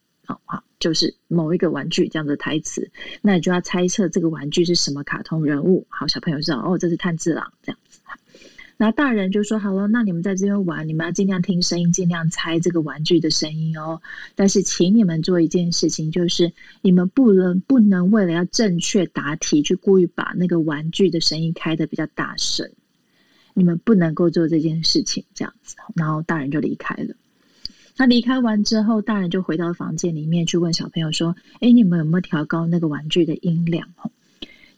[0.44, 2.90] 好，就是某一个玩具这样的台词，
[3.20, 5.86] 那你就要猜测这个玩具是什么卡通人物。
[5.88, 8.00] 好，小朋友知道哦，这是炭治郎这样子。
[8.78, 14.02] 那大人就说好了，那你们在这边玩，你们要尽量听声音，尽量猜这个玩具的声音哦。
[14.34, 22.72] 但是，请你们做一件事情，就是你们不能不能为了要正确答题，去故意把那个玩具的声音开的比较大声。
[23.54, 25.76] 你们不能够做这件事情，这样子。
[25.94, 27.14] 然后大人就离开了。
[27.96, 33.88] 他离开完之后，大人就回到房间里面去问小朋友说：“哎，你们有没有调高那个玩具的音量？”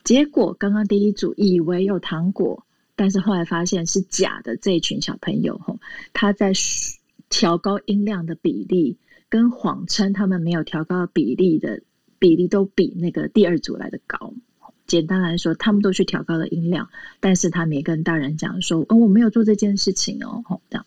[0.04, 2.64] 结果刚刚第一组以为有糖果。
[2.96, 5.80] 但是后来发现是假的，这一群小朋友吼，
[6.12, 6.52] 他在
[7.28, 8.98] 调高音量的比例，
[9.28, 11.82] 跟谎称他们没有调高比例的
[12.20, 14.32] 比例都比那个第二组来的高。
[14.86, 20.86] 简单来说，他们都去调高了音量，但是他没跟大人讲说：“哦，我没有做这件事情哦。”吼，这样。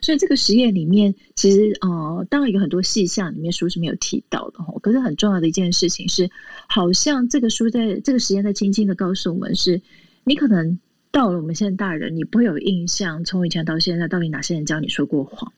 [0.00, 4.78] 所以这个实验里面，其实呃，当然有很多细项里面书是没有提到的吼。
[4.80, 6.30] 可是很重要的一件事情是，
[6.68, 9.80] 好像这个书在这个实验在轻轻的告诉我们是，
[10.24, 10.78] 你可能。
[11.12, 15.50] 到了我们现在大人，你不会有印象，从以前到现在，到底哪些人教你说过谎？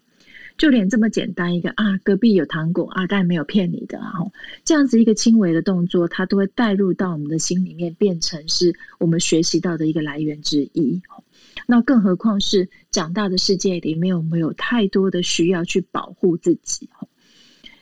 [0.57, 4.13] 就连这么简单一个啊，隔壁有糖果啊，当然没有骗你的，啊
[4.65, 11.03] 这样子一个轻微的动作，它都会带入到我们的心里面，变成是我们学习到的一个来源之一。
[11.67, 16.89] 那更何况是长大的世界里面，我们有太多的需要去保护自己。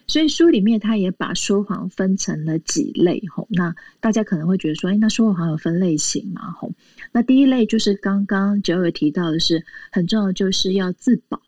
[0.09, 6.71] 所以书里面他也把说谎分成了几类吼，那大家可能会觉得说，哎，那说谎有分类型吗吼？
[7.11, 11.43] 那第一类就是刚刚九尔提到的是很重要，就是要自保。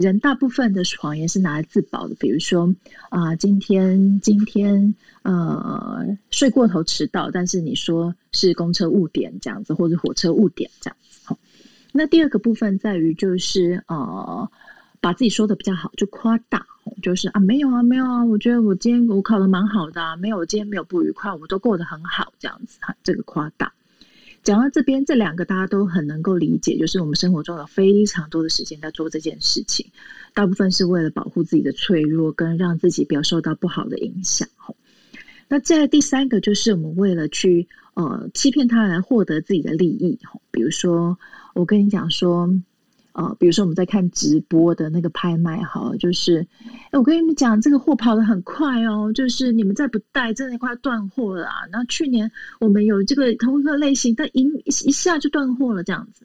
[0.00, 2.74] 人大部分的谎言是拿来自保的，比如说
[3.10, 11.36] 啊，今天今天呃睡过头迟到，但是你说是公车误点这样子，或者火车误点这样子。
[11.92, 14.50] 那第二个部分在于就是呃。
[15.02, 16.66] 把自己说的比较好，就夸大，
[17.02, 23.72] 就是啊，没有啊，没有啊，我觉得我今天我考的蛮好的，啊没有，我今天没有不愉快，我都过得很好，这样子哈，这个夸大。
[24.42, 29.86] 讲到这边，这两个大家都很能够理解，就是我们生活中有非常多的时间在做这件事情，
[30.34, 34.48] 大部分是为了保护自己的脆弱，跟让自己不要受到不好的影响。
[35.48, 40.18] 那在第三个，就是我们为了去呃欺骗他来获得自己的利益，
[40.50, 41.18] 比如说
[41.54, 42.48] 我跟你讲说。
[43.12, 46.46] 啊，比如说我们在看直播的那个拍卖，哈，就是，
[46.90, 51.48] 哎，我跟你们讲，这个货跑得很快哦，就是你们再不带，真的快断货了。
[51.72, 56.24] 然后去年我们有这个同一个类型，但一一下就断货了，这样子。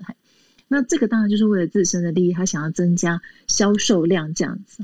[0.67, 4.83] 那这个当然就是为了自身的利益，他想要增加销售量这样子。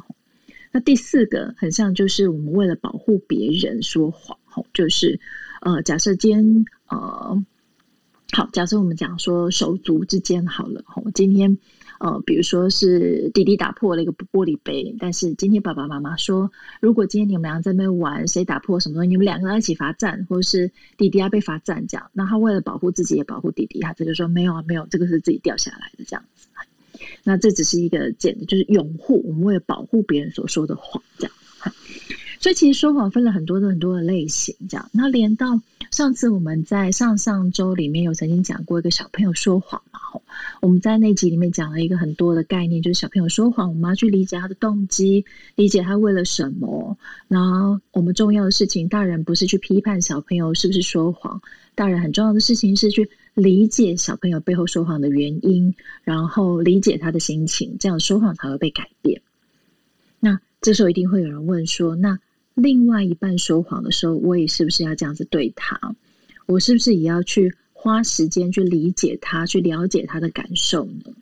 [0.72, 5.20] 那第四个很像，就是我们为了保护别人说谎，吼，就是
[5.62, 7.44] 呃，假设今天呃，
[8.32, 11.60] 好，假设我们讲说手足之间好了，吼，今天。
[12.02, 22.10] 呃，比如说是弟弟打破了一个玻璃杯，但是今天爸爸妈妈说，如果今天你们俩在那边玩，谁打破什么东西，你们两个人一起罚站，或者是弟弟要被罚站这样。
[22.14, 26.48] 那他为了保护自己也保护弟弟，他这个说没有啊，没有，这个是自己掉下来的这样子。
[27.24, 31.34] 那这只是一个简的，就是拥护我们为了保护别人所说的话这样。
[32.42, 34.90] 所以其实说谎分了很多的很多的类型，这样。
[34.92, 40.24] 那连到上次我们在上上周里面有曾经讲过一个小朋友说谎嘛，吼，
[40.60, 45.24] 我们在那集里面讲了一个很多的概念，就是小朋友说谎，我们要去理解他的动机，
[45.54, 46.98] 理解他为了什么。
[47.28, 51.40] 然后我们重要的事情，大人不是去批判小朋友是不是说谎，
[51.76, 59.22] 大人很重要的事情是去理解小朋友背后说谎的原因，然后理解他的心情，这样说谎才会被改变。
[60.20, 62.18] 那这时候一定会有人问说，那？
[62.56, 65.96] 另外一半说谎的时候，我也是不是要这样子对他？
[66.48, 71.14] 我是不是也要去花时间去理解他，去了解他的感受呢？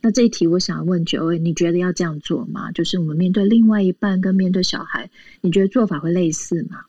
[0.00, 2.72] 那这一题我想问九位，你觉得要这样做吗？
[2.72, 5.10] 就是我们面对另外一半跟面对小孩，
[5.42, 6.84] 你觉得做法会类似吗？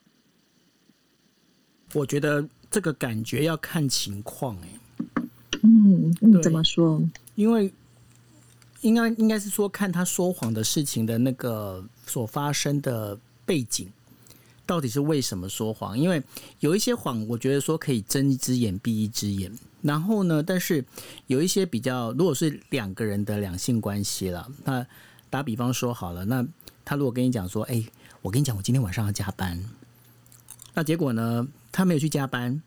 [1.92, 5.20] 我觉得这个感觉要看情况，哎，
[5.62, 7.02] 嗯，你怎么说？
[7.34, 7.70] 因为
[8.80, 13.18] 应该应该是说，看他说谎的事情的那个所发生的。
[13.46, 13.88] 背景
[14.66, 15.96] 到底是为什么说谎？
[15.96, 16.22] 因为
[16.60, 19.50] 有一些谎，我觉得说可以睁一只眼闭一只眼。
[19.82, 20.84] 然后呢，但是
[21.28, 24.84] 有一些比较，如果是两个人的两性关系了，那
[25.30, 26.44] 打比方说好了，那
[26.84, 27.84] 他如果跟你讲说，哎，
[28.22, 29.62] 我跟你讲，我今天晚上要加班。
[30.74, 32.60] 那结果呢，他没有去加班，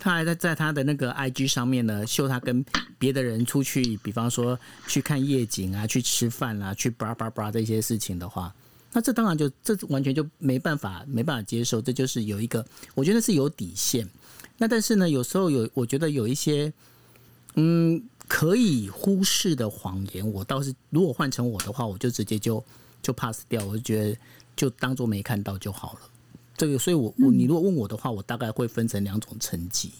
[0.00, 2.64] 他还在在他的那个 IG 上面呢秀他跟
[2.98, 8.52] 别的人出去，比方说去看夜景啊，去吃饭啊，去叭叭叭这些事情的话，
[8.94, 14.08] 那这当然就这完全就没办法没办法接受，这就是有一个我觉得是有底线。
[14.56, 16.72] 那但是呢，有时候有我觉得有一些
[17.56, 22.64] 嗯可以忽视的谎言，我倒是如果换成我的话，我就直接就
[23.02, 24.16] 就 pass 掉，我就觉得
[24.54, 25.98] 就当做没看到就好了。
[26.56, 29.90] 这个，所以我我你如果问我的话，我大概会分成两种层级。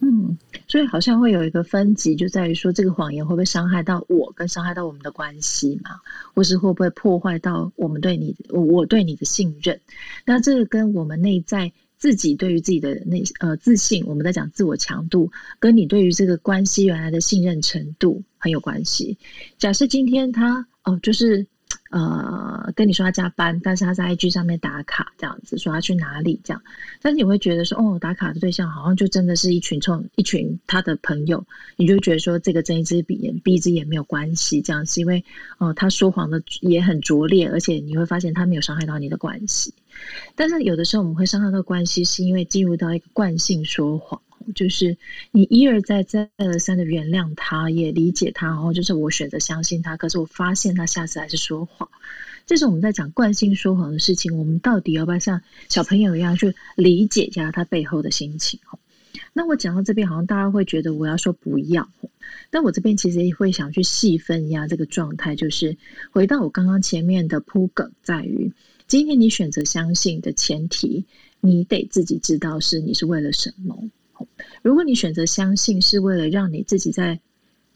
[0.00, 6.00] 嗯，所以好像会有一个分级，就在于说这个谎言会不会伤害到我，跟伤害到我们的关系嘛，
[6.34, 9.80] 或是会不会破坏到我们对你我对你的信任？
[10.24, 19.18] 那这个跟我们内在自己对于自己的内呃自信，我们在讲自我强度，跟你对于这个关系原来的信任程度很有关系。
[19.58, 21.46] 假设今天他哦，就是。
[21.90, 26.62] 呃，跟你说他加班，但是他在 IG 上面打卡这样子，说他去哪里这样，
[27.00, 31.44] 但是你会觉得说，哦，打卡的对象好像就真的是一群冲一群他的朋友，
[31.76, 35.24] 你就觉得说这个睁一只眼闭一只眼没有关系，这样是因为
[35.56, 39.72] 哦他说谎的也很拙劣，而且你会发现他没有伤害到你的关系，
[40.34, 44.20] 但是有的时候我们会伤害到关系，是因为进入到一个惯性说谎。
[44.54, 44.96] 就是
[45.30, 49.96] 你一而再、再而三的原谅他，也理解他，然后就是我选择相信他。
[49.96, 51.88] 可是我发现他下次还是说谎。
[52.46, 58.58] 这是我们在讲惯性说谎的事情，我们到底要不要像小朋友一样去理解一下他背后的心情？
[59.34, 61.88] 那我讲到这边，好像大家会觉得我要说不要，
[62.50, 65.36] 但我这边其实也会想去细分一下这个状态。
[65.36, 65.76] 就是
[66.10, 68.50] 回到我刚刚前面的铺梗，在于
[68.86, 71.04] 今天你选择相信的前提，
[71.40, 73.90] 你得自己知道是你是为了什么。
[74.62, 77.20] 如果你选择相信是为了让你自己在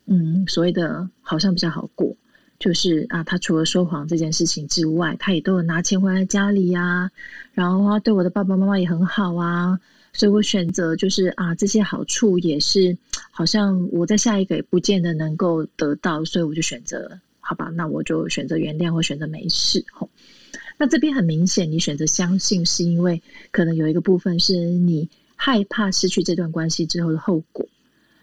[0.06, 2.16] 嗯所谓的好像比较好过，
[2.58, 7.10] 就是啊，他除了说谎这件事情之外，他也都有拿钱回来家里呀，
[7.52, 9.78] 然后他对我的爸爸妈妈也很好啊，
[10.12, 12.96] 所以我选择就是啊这些好处也是
[13.30, 20.08] 好像我在下一个也不见得能够得到，所以我就选择好吧，那我就选择原谅或选择没事吼。
[20.78, 25.08] 那这边很明显，你选择相信是因为可能有一个部分是你。
[25.44, 27.66] 害怕失去这段关系之后的后果，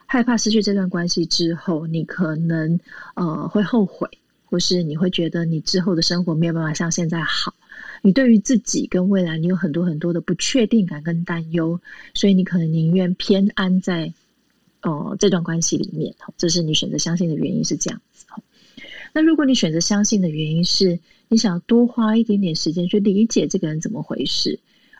[0.06, 2.80] 害怕失去这段关系之后，你可能
[3.14, 4.08] 呃会后悔，
[4.46, 7.54] 或是你会觉得你之后的生活没有办法像现在好。
[8.02, 11.82] 你对于自己跟未来，你有很多很多的不确定感跟担忧，
[12.14, 14.14] 所以你可能宁愿偏安在
[14.82, 16.16] 哦这段关系里面。
[16.38, 18.28] 这是你选择相信的原因是这样子。
[19.12, 24.58] 那如果你选择相信的原因是你想要多花一点点时间去理解这个人怎么回事。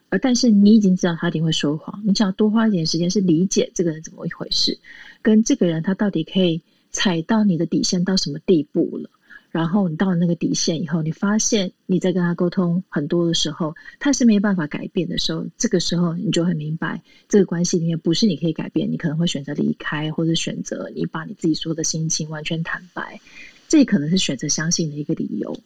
[0.10, 4.78] 而但是你已经知道他一定会说谎，你只要多花一点时间是理解这个人怎么一回事，
[5.22, 9.10] 跟这个人他到底可以踩到你的底线到什么地步了。
[9.52, 23.20] 然后你到了那个底线以后，你发现你在跟他沟通很多的时候，他是没办法改变的时候，这个时候你就很明白，这个关系里面不是你可以改变，你可能会选择离开，或者选择你把你自己说的心情完全坦白，
[23.68, 25.60] 这可能是选择相信的一个理由。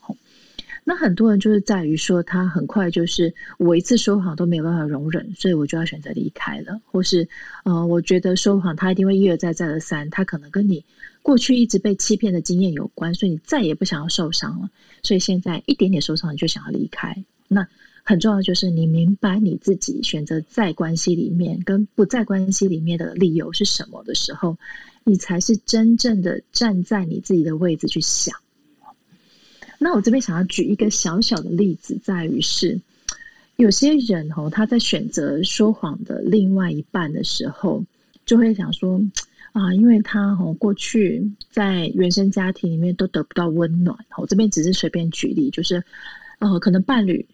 [0.85, 7.27] 那很多人就是在于说，他很快就是我一次说谎都没有办法容忍，所以我就要选择离开了，或是
[7.63, 10.83] 呃，我觉得说谎他一定会一而再再而三，他可能跟你
[11.21, 14.69] 过去一直被欺骗的经验有关，所以你再也不想要受伤了，
[15.03, 17.23] 所以现在一点点受伤你就想要离开。
[17.47, 17.65] 那
[18.03, 24.57] 很重要的就是你明白你自己选择在关系里面跟不在关系里面的理由是什么的时候，
[25.05, 28.42] 你才是真正的站在你自己的位置去想。
[29.83, 32.79] 那我这边想要举一个小小的例子，在于是
[33.57, 37.83] 有些人哦，他在选择说谎的另外一半的时候，
[38.25, 39.01] 就会想说
[39.51, 45.83] 啊，因为他哦过去在原生家庭里面都得不到温暖，我这边只是随便举例，就是
[46.39, 47.27] 呃，可能伴侣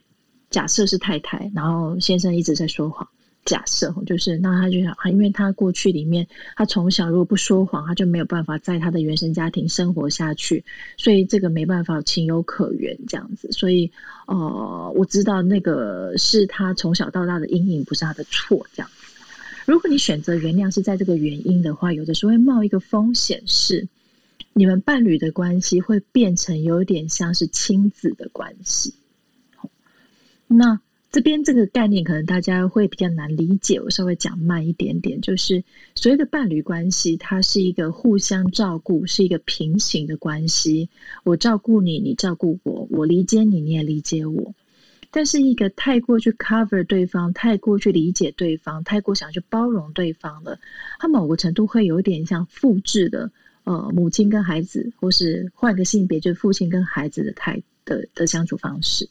[0.50, 3.08] 假设是太太，然后先生一直在说谎。
[3.46, 10.64] 假设就是，那他就想啊，因为他过去里面，他从小如果不说谎，他就没有办法在他的原生家庭生活下去，
[10.98, 13.52] 所以这个没办法情有可原这样子。
[13.52, 13.92] 所以，
[14.28, 18.90] 呃，我知道那个是他从小到大的阴影，不是他的错这样。
[19.66, 23.88] 如果你选择原谅是在这个原因的话，有的时候会冒一个风险是，
[24.54, 28.94] 你们伴侣的关系会变成有点像是亲子的关系。
[30.46, 30.80] 那。
[31.12, 35.22] 这边这个概念可能大家会比较难理解，我稍微讲慢一点点。
[35.22, 35.64] 就是
[35.96, 40.90] 所谓的伴侣关系，它是一个互相照顾，是一个平行的关系。
[41.24, 44.54] 我照顾你，你照顾我，我理解你，你也理解我。
[45.10, 50.60] 但是一个太过去 cover 对方，太过去理解对方，太过想去包容对方了，
[51.00, 53.32] 它某个程度会有点像复制的，
[53.64, 59.10] 呃，母亲跟孩子，或是换个性别，就是父亲跟孩子的态的的相处方式。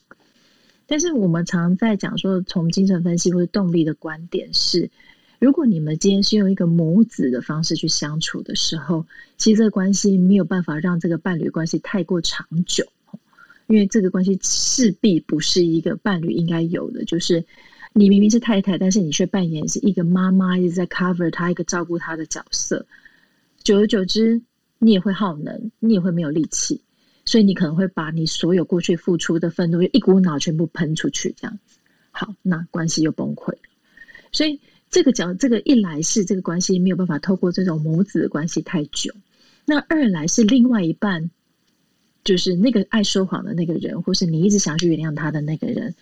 [0.89, 4.91] 但是我们常在讲说，从精神分析或者动力的观点是，
[5.39, 9.05] 如果你们今天是用一个母子的方式去相处的时候，
[9.37, 12.87] 其实这个关系没有办法让这个伴侣关系太过长久，
[13.67, 17.45] 因为这个关系势必不是一个伴侣应该有的，就是
[17.93, 22.87] 你明明是太太，但是你却扮演是一个妈妈，一直在 cover 他一个照顾他的角色，
[23.63, 24.41] 久而久之，
[24.79, 26.81] 你也会耗能，你也会没有力气。
[27.29, 31.77] 所以你可能会把你所有过去付出的愤怒，一股脑全部喷出去，这样子，
[32.11, 33.53] 好，那关系又崩溃。
[34.33, 34.59] 所以
[34.89, 39.13] 这个讲，这个一来是这个关系没有办法透过这种母子的关系太久，
[39.67, 41.31] 那二来是另外一半，
[42.25, 45.95] 就是那个爱说谎的那个人，或是你一直想去原谅他的那个人，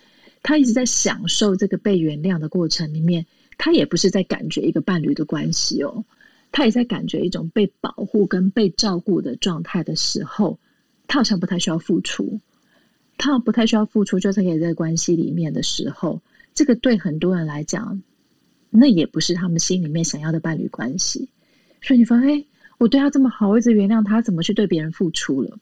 [0.44, 3.26] 他一直在享受这个被原谅的过程里面，
[3.58, 6.04] 他也不是在感觉一个伴侣的关系哦，
[6.52, 10.60] 他也在感觉一种被保护跟被照顾的状态的时候。
[11.08, 12.40] 他好像不太需要付出，
[13.18, 16.20] 他不太需要付出，就是可以在关系里面的时候，
[16.54, 18.02] 这个对很多人来讲，
[18.70, 21.28] 那也不是他们心里面想要的伴侣关系。
[21.82, 22.44] 所以你发现，哎，
[22.78, 25.58] 我对他这么好，我一直原谅他，怎么去对别人付出了？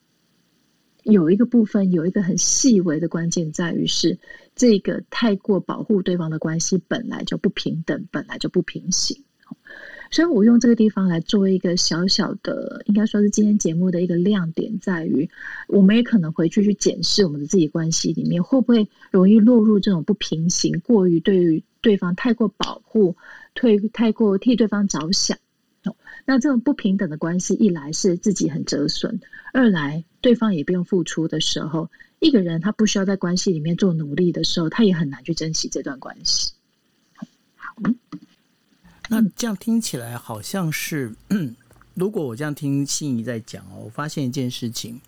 [1.02, 4.18] 有一个部分，有一个很细微的关键在于是，
[4.54, 9.23] 这个太过保护对方的关系本来就不平等，本来就不平行。
[10.10, 15.28] 所以我用这个地方来做一个小小的，应该说是今天节目的一个亮点，在于
[15.66, 23.16] 我们也可能回去去检视我们的自己关系里面，会不会容易落入这种不平行，过于对于对方太过保护，
[23.54, 25.38] 退太过替对方着想。
[26.26, 29.20] 那这种不平等的关系，一来是自己很折损，
[29.52, 36.52] 二来对方也不用付出的时候，一个人他不需要在关系里面做努力的时候，他也很难去珍惜这段关系。
[37.56, 37.74] 好。
[39.10, 41.14] 那这样听起来好像是，
[41.94, 44.98] 如果我这样听心仪在讲哦，我发现一件事情：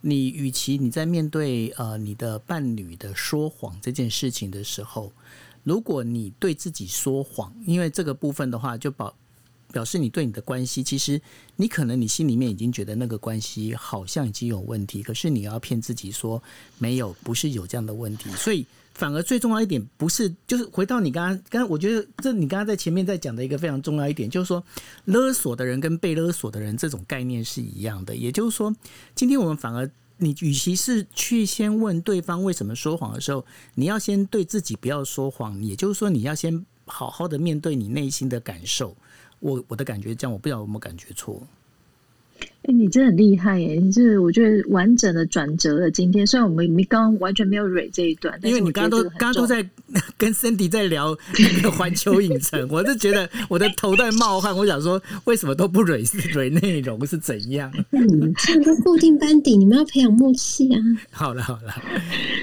[0.00, 5.12] 你与其你在面对呃你的伴侣的说谎这件事情的时候，
[5.62, 9.14] 如果你对自己说谎，因为这个部分的话，就表
[9.70, 11.20] 表示你对你的关系，其实
[11.56, 16.42] 你可能你心里面已经觉得那个关系好像已经有问题，可是你要骗自己说
[16.78, 18.66] 没有，不是有这样的问题，所以。
[18.94, 24.64] 反而最重要一点不是，就是回到你刚刚，刚我觉得这你刚刚在前面在讲的一个非常重要一点，就是说
[25.06, 28.14] 勒索的人跟被勒索的人这种概念是一样的。
[28.14, 28.74] 也就是说，
[29.14, 35.60] 今天我们反而你与其是去先问对方为什么说谎的时候，你要先对自己不要说谎。
[35.62, 38.96] 也就是说，你要先好好的面对你内心的感受。
[39.40, 41.42] 我我的感觉这样，我不知道有没有感觉错。
[42.66, 43.74] 哎，你真的很厉害耶！
[43.74, 46.26] 你是我觉得完整的转折了今天。
[46.26, 49.62] 虽然我们没刚完全没有蕊这一段，因为你刚刚都刚刚都在
[50.16, 54.56] 跟 Cindy 在聊那个环球影城，我就觉得我的头在冒汗。
[54.56, 57.70] 我想说，为什么都不蕊 蕊内容是怎样？
[57.90, 60.80] 嗯，这个固定班底，你们要培养默契啊。
[61.10, 61.74] 好了好了，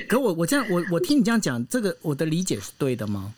[0.08, 3.34] 可我我这样我我听你这样讲，这个我的理解是对的吗？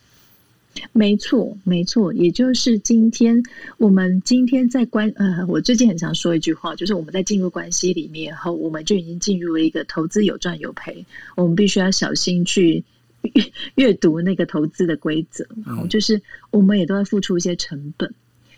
[0.91, 3.43] 没错，没错，也就是今天
[3.77, 11.05] 我们今天在关呃，我最近很常说一句话，就是我们在进入关系里面后，我们就已经进入了一个投资有赚有赔，
[11.35, 12.83] 我们必须要小心去
[13.21, 15.45] 阅阅读那个投资的规则，
[15.89, 18.11] 就是我们也都要付出一些成本，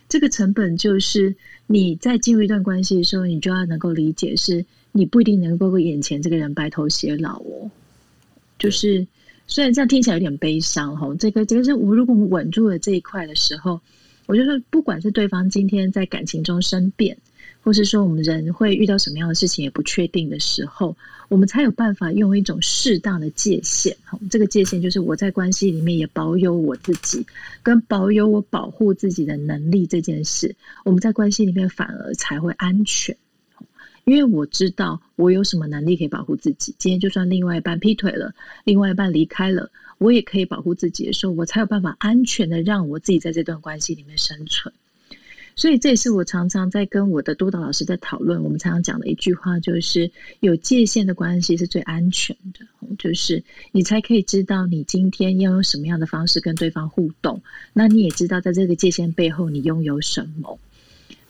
[0.07, 1.35] 这个成本就是
[1.67, 7.69] 你在进入一段关系的时候，你就要能够理解，是你不一定能够跟眼前这个人白头偕老哦，
[8.57, 9.05] 就是。
[9.47, 13.79] 虽然这样听起来有点悲伤哈，这个这个是我如果我们稳住了这一块的时候，
[14.25, 17.15] 我就说，不管是对方今天在感情中生变，
[17.61, 20.97] 或是说我们人会遇到什么样的事情也不确定的时候，
[21.29, 23.95] 我们才有办法用一种适当的界限。
[24.03, 27.23] 哈，这个界限就是我在关系里面也保有我自己，
[27.61, 33.15] 跟保有我保护自己的能力这件事，我们在关系里面反而才会安全。
[34.05, 36.75] 因为我知道我有什么能力可以保护自己。
[36.77, 38.33] 今天就算另外一半劈腿了，
[38.63, 44.73] 另外一半离开了，我也可以保护自己的时候，我才有办法安全的让我自己在这段关系里面生存。
[45.57, 48.43] 所以这也是我常常在跟我的督导老师在讨论。
[48.43, 52.67] 我们常常讲的一句话就是：有界限的关系是最安全的，
[52.99, 53.41] 就是
[53.71, 57.41] 你才可以知道你今天要用什么样的方式跟对方互动。
[57.73, 60.59] 那你也知道在这个界限背后你拥有什么。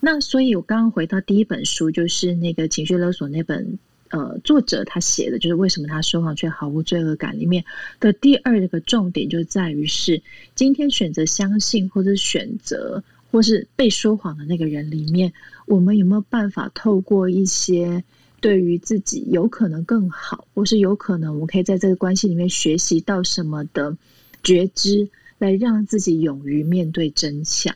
[0.05, 3.79] 那所以，我刚刚回到第一本书，就是那个情绪勒索那本，
[4.09, 7.65] 呃，作者他写的就是为什么他说谎却毫无罪恶感里面
[7.99, 10.21] 的第二个重点，就在于是
[10.53, 15.33] 今天选择相信或者选择或是被说谎的那个人里面，
[15.65, 18.03] 我们有没有办法透过一些
[18.39, 23.97] 对于自己有可能更好，或是有可能我们可以在这个关系里面学习到什么的
[24.43, 27.75] 觉知，来让自己勇于面对真相。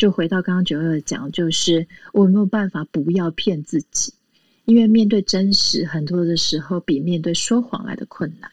[0.00, 4.14] 就回到刚刚九二讲，就是我没有办法不要骗自己，
[4.64, 8.50] 因为面对真实，很多的时候比面对说谎来的困难。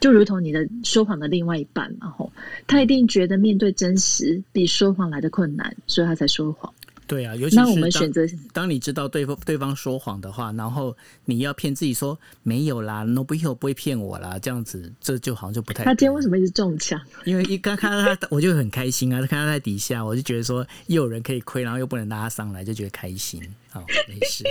[0.00, 2.32] 就如同你的说谎的另外一半嘛，吼，
[2.66, 6.73] 他一定觉得面对真实比说谎来的困难，所以他才说谎。
[7.06, 10.96] 对啊，尤其那我们选择，当你知道对方对方说谎的话，然后
[11.26, 15.84] 你要骗自己说没有啦，no 不会不会骗我啦，这样子这就好像就不太。
[15.84, 16.98] 他今天为什么一直中枪？
[17.24, 19.18] 因为一刚看到他，我就很开心啊！
[19.26, 23.42] 看到他在底下，我就觉得说又有人可以亏，然后又不能拉他上来，就觉得开心。
[23.68, 24.44] 好，没事。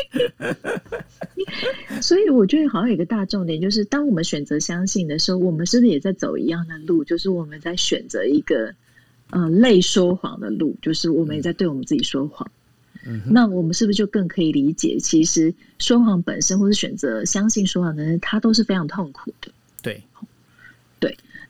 [2.01, 7.03] 所以我觉得好像有一个大重点，就是当我们选择相信的时候，我们是不是也在走一样的路？
[7.03, 8.75] 就是我们在选择一个。
[9.33, 12.51] 呃，类说谎的路，就是我们也在对我们自己说谎。
[13.03, 19.51] 嗯，那我们是不是就更可以理解，其实说谎本身，或是选择相信说谎的人，他都是非常痛苦的。
[19.81, 20.03] 对。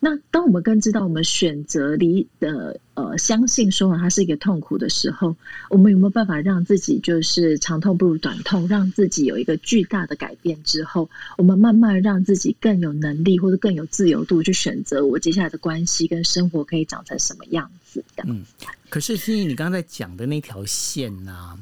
[0.04, 5.34] 那当我们更知道我们选择离的呃相信说它是一个痛苦的时候，
[5.70, 18.26] 我们有没有办法让自己就是长痛不如短痛，让自己有一个巨大的改变之后，我们慢慢让自己更有能力或者更有自由度去选择我接下来的关系跟生活可以长成什么样子的？
[18.28, 18.44] 嗯，
[18.90, 21.58] 可是欣怡，你刚才讲的那条线呢？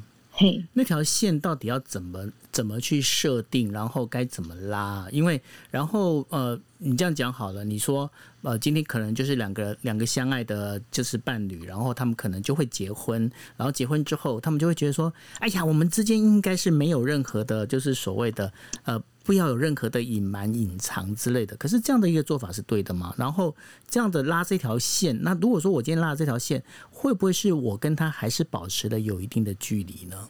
[0.72, 5.06] 那条线到底要怎么怎么去设定，然后该怎么拉？
[5.10, 5.40] 因为
[5.70, 8.10] 然后呃，你这样讲好了，你说
[8.42, 18.52] 呃，今天可能就是两个两个相爱的就是伴侣，然后他们可能就会结婚，然后结婚之后，他们就会觉得说，哎呀，我们之间应该是没有任何的，就是所谓的
[18.84, 21.56] 呃，不要有任何的隐瞒、隐藏之类的。
[21.56, 23.14] 可是这样的一个做法是对的吗？
[23.16, 23.54] 然后
[23.88, 26.62] 这样的拉这条线，那如果说我今天拉这条线。
[26.90, 30.28] 会不会是我跟他还是保持的有一定的距离呢？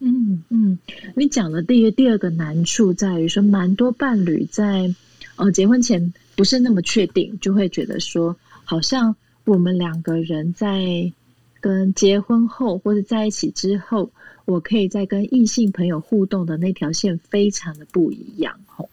[0.00, 0.78] 嗯嗯，
[1.16, 4.94] 你讲的第一第二个难处在于说，蛮多伴侣在
[5.36, 11.12] 呃结婚前不是那么确定，就会觉得说，好像我们两个人在
[11.60, 14.12] 跟结婚后或者在一起之后，
[14.44, 18.60] 我可以在跟异性朋友互动的那条线非常的不一样。
[18.66, 18.88] 吼，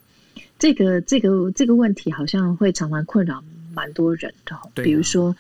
[0.58, 3.44] 这个这个这个问题好像会常常困扰
[3.74, 4.84] 蛮多人的。
[4.84, 5.36] 比如说。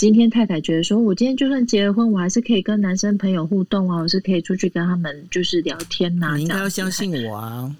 [0.00, 6.36] 今天太太觉得说，我今天就算结了婚，我还是可以跟男生朋友互动啊，我是可以出去跟他们就是聊天呐。
[6.36, 7.76] 你应该要相信我啊。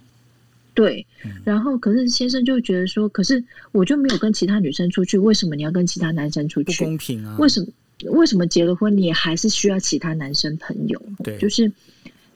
[0.74, 1.06] 对，
[1.44, 3.42] 然后可是先生就觉得说，可是
[3.72, 6.76] 我就没有跟其他女生出去，为什么你要跟其他男生出去？
[6.76, 7.36] 不公平啊！
[7.38, 7.66] 为什么？
[8.10, 11.02] 为什么结了婚你也还是需要其他男生朋友？
[11.24, 11.72] 对，就是。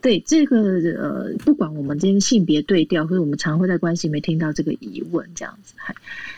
[0.05, 0.59] 对这个
[0.99, 5.73] 呃，不管我们今天性别对调，或者我们常会在关系里面听到这个疑问，这样子，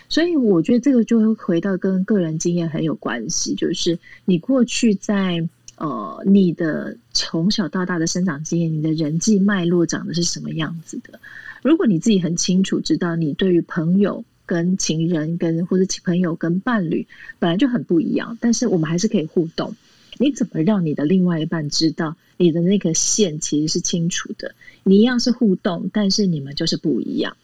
[0.07, 5.45] 所以我觉得这个就会回到跟个人经验很有关系，就是你过去在
[5.75, 11.19] 呃你的从小到大的生长经验，你的人际脉络长的是什么样子的？
[11.61, 17.05] 如果你自己很清楚知道，你对于朋友跟情人跟或者朋友跟伴侣
[17.37, 19.75] 本来就很不一样，但是我们还是可以互动。
[20.19, 24.55] 你怎么让你的另外一半知道你的那个线其实是清楚的？
[24.83, 27.35] 你一样是互动，但是你们就是不一样。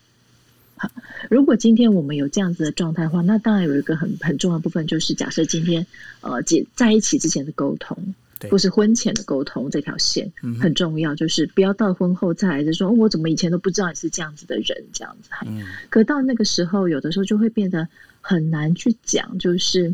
[0.76, 0.90] 好，
[1.30, 5.86] 如果今天我们有这样子的状态的话，那当然有一个很很重要的部分，就是假设今天
[6.22, 8.16] 呃，在在一起之前的沟通，
[8.50, 15.30] 或是婚前的沟通这条线很重要，就是不要到婚后再来就说我怎么以前都不知道你是这样子的人，这样子。
[15.46, 17.88] 嗯，可到那个时候，有的时候就会变得
[18.22, 19.94] 很难去讲，就是。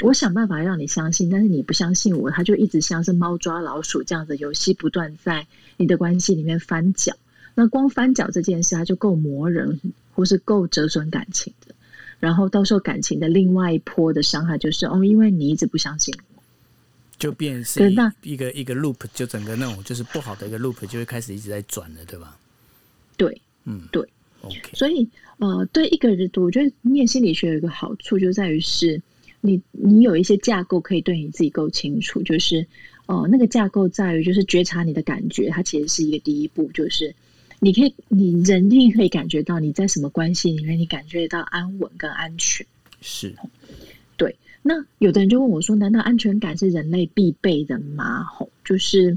[0.00, 5.46] 我想办法让你相信，但是你不相信我，他就一直像是猫抓老鼠这样的游戏，不断在
[5.78, 7.14] 你的关系里面翻搅。
[7.54, 9.80] 那光翻搅这件事，它就够磨人，
[10.12, 11.74] 或是够折损感情的。
[12.20, 16.42] 然后到时候感情的另外一波的伤害，就是哦，因为你一直不相信我，
[17.18, 17.90] 就变是
[18.20, 22.36] 一个一个 loop，就整个那种就是不好的一个 loop，就会开始一直在转了，对吧？
[23.16, 24.06] 对，嗯，对
[24.42, 24.70] ，OK。
[24.74, 29.00] 所以呃，对一个人，我觉得念心理学有一个好处，就在于是。
[29.40, 32.66] 你你有一些架构可以对你自己够清楚，就是
[33.06, 37.14] 哦，那个架构在于就是觉察你的感觉，它其实是一个第一步，就是
[37.60, 42.66] 你可以你人一定可以感觉到你在什么关系里面，你感觉到安稳跟安全。
[43.00, 43.34] 是，
[44.16, 44.34] 对。
[44.62, 49.16] 那有的人就问我说：“难道安全感是人类必备的吗？”吼，就是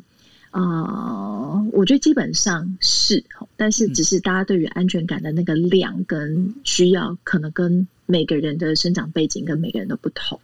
[0.52, 3.24] 啊，我觉得基本上是，
[3.58, 7.88] 但是只是大家对于安全感的那个量跟需要，可能跟。
[8.12, 10.42] 每个人的生长背景跟每个人都不同，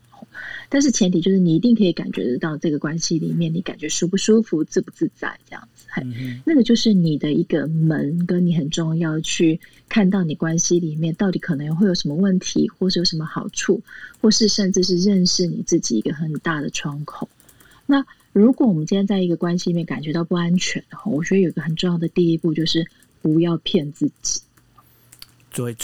[0.69, 5.87] 但是前提就是你一定可以感觉得到这个关系里面，你感觉舒不舒服、自不自在这样子。
[6.45, 9.59] 那个就是你的一个门，跟你很重要去
[9.89, 13.81] 看到你关系里面到底可能会有什么问题，或是有什么好处，
[14.21, 17.27] 或是甚至是认识你自己一个很大的窗口。
[17.87, 22.85] 那如果我们今天在一个关系里面感觉到不安全的话，我觉得有一个很重要的第一步就是
[23.23, 24.41] 不要骗自己。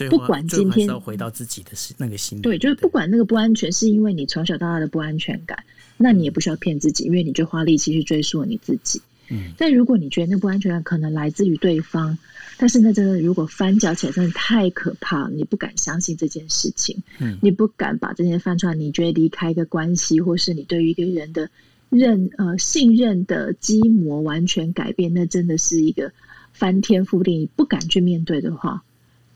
[0.09, 5.63] 不管今天要回到自己的那个心，对，就是不管那个不安全是因为你从小到大的不安全感，
[5.97, 9.01] 那你也不需要骗自己，因为你就花力气去追溯你自己。
[9.29, 12.17] 嗯，但如果你觉得那不安全感可能来自于对方，
[12.57, 21.49] 但是那真的如果翻搅起来真的太可怕，你不敢相信这件事情，嗯，你不敢把这件翻出来，你觉得离开一个关系，或是你对于一个人的
[21.89, 26.11] 认呃信任的基膜完全改变，那真的是一个
[26.51, 28.83] 翻天覆地，你不敢去面对的话。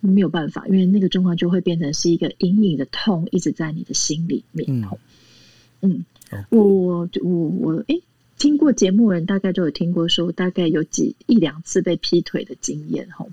[0.05, 4.67] 没有办法，因为那个状况就会变成是一个隐隐的痛，一直在你的心里面。
[4.69, 7.99] 嗯，嗯，我我我，哎，
[8.37, 13.09] 听过节目人大概就有听过说，大概有几一两次被劈腿的经验。
[13.11, 13.29] 吼，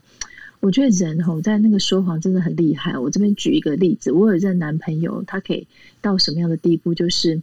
[0.60, 2.98] 我觉得人吼在那个说谎真的很厉害。
[2.98, 5.66] 我这边举一个例子，我有任男朋友，他可以
[6.00, 6.94] 到什么样的地步？
[6.94, 7.40] 就是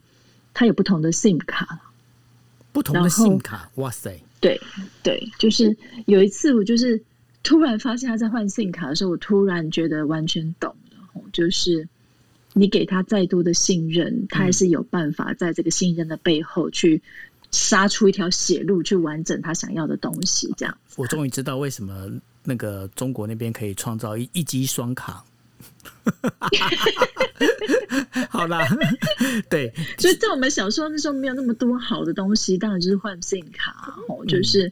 [0.54, 1.82] 他有不同的 SIM 卡，
[2.72, 4.20] 不同的 SIM 卡，哇塞！
[4.42, 4.60] 对
[5.04, 5.76] 对，就是
[6.06, 7.02] 有一次我就是。
[7.44, 10.98] 突然发现他在换信卡的时候，我突然觉得完全懂了。
[11.32, 11.88] 就是
[12.54, 17.02] 你给他再多的信任，他还是有办法在这个信任的背后去
[17.52, 20.52] 杀出一条血路，去完整他想要的东西。
[20.58, 22.10] 这样，我终于知道为什么
[22.44, 25.24] 那个中国那边可以创造一一机双卡。
[28.30, 28.68] 好啦，
[29.50, 34.72] 对， 所以在我们小时候那时候没有那么多好的东西，当然就是换信卡哦，就是。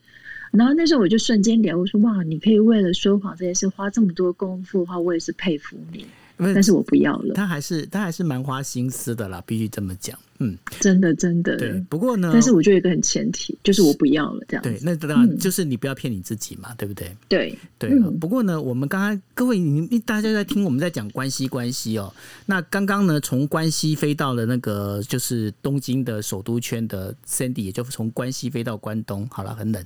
[0.57, 6.05] 然后那时候我就瞬间聊，我说哇，你可以为了说谎这件事花这么多功夫的话，我也是佩服你。
[6.39, 7.33] 但是我不要了。
[7.33, 10.17] 他还是他还是蛮花心思的啦，必须这么讲。
[10.39, 11.57] 嗯，真的真的。
[11.57, 14.63] 对，不过呢，但是我就有一个很前提，就是我不要了这样。
[14.63, 17.15] 对，那当然就是你不要骗你自己嘛，对不对？
[17.27, 17.89] 对对。
[18.19, 22.13] 不过呢，我们刚刚各位你大家在听我们在讲关西关西哦。
[22.45, 29.27] 那刚刚呢，从关西飞到了那个就是东京的首都圈的 Sandy，也就是从关西飞到关东。
[29.31, 29.83] 好了，很冷。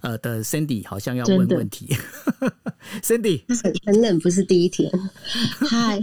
[0.00, 1.88] 呃的 Sandy 好像要问问题。
[3.02, 4.88] Sandy 很很冷，不是第一天。
[5.68, 6.00] 嗨，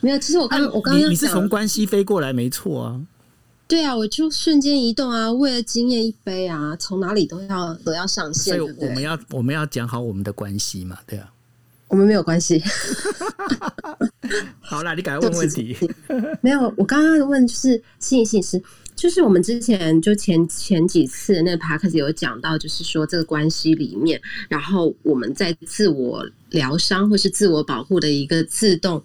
[0.00, 2.99] 没有，其实我刚我刚刚你是从关西飞过来，没错啊。
[3.70, 8.56] 对啊，我就瞬间移动啊，为了惊艳一杯啊，从哪里都要都要上线。
[8.58, 11.32] 所以我们要我们要讲好我们的关系嘛，对啊。
[11.86, 12.60] 我们没有关系。
[14.60, 15.76] 好啦，你赶快问问题。
[16.40, 18.60] 没有，我刚刚问就是信息是。
[18.96, 29.02] 就是我们之前就前前几次那 p a r k 有讲到，就是说这个关系里面，然后我们在自我疗伤或是自我保护的一个自动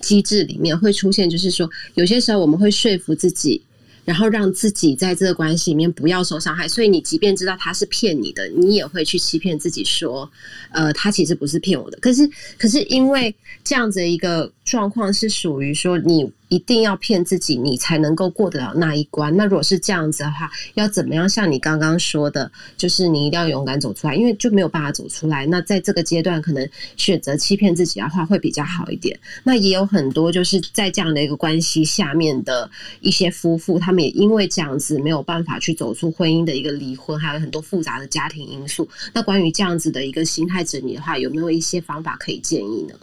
[0.00, 3.60] 机制里面会出现，就是说有些时候我们会说服自己。
[4.04, 10.30] 然后让自己在这个关系里面不要受伤害，所以你即便知道他是骗你的，你也会去欺骗自己说，
[10.70, 11.98] 呃，他其实不是骗我的。
[12.00, 12.28] 可是，
[12.58, 19.36] 可是因为这样子的一个状况是属于说，你一定要骗自己，你才能够过得了那一关。
[19.36, 21.28] 那如果是这样子的话，要怎么样？
[21.28, 25.44] 像你刚刚说的，就是你一定要勇敢走出来，因为就没有办法走出来。
[25.46, 29.18] 那在这个阶段，可能选择欺骗自己的话会比较好一点。
[29.42, 32.70] 那也有很多就是在这样的一个关系下面的
[33.00, 34.04] 一些夫妇，他们。
[34.04, 38.86] 也因为这样子没有办法去走出婚姻的一个离婚，还有很多复杂的家庭因素。
[39.14, 42.94] 那关于这样子的一个心态整理的话，有没有一些方法可以建议呢？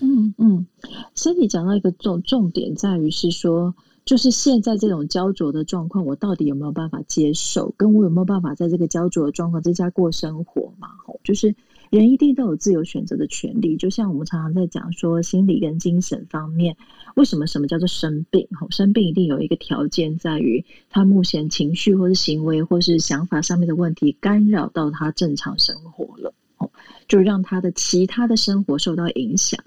[0.00, 0.66] 嗯嗯，
[1.14, 3.74] 所以你讲到一个重重点在于是说，
[4.04, 7.74] 就是现在这种焦灼的状况，我到底有没有办法接受？
[7.76, 10.88] 跟我有没有办法在这个焦灼的状况之下过生活嘛？
[11.04, 11.54] 吼，就是。
[11.88, 16.76] 人一定都有自由选择的权利，就像我们常常在讲说，心理跟精神方面，
[17.14, 18.48] 为什么什么叫做生病？
[18.60, 26.34] 吼，生病一定有一个条件，在于他目前情绪或是行为或是想法上面的问题干扰到他正常生活了，
[27.08, 29.62] 就让他的其他的生活受到影响。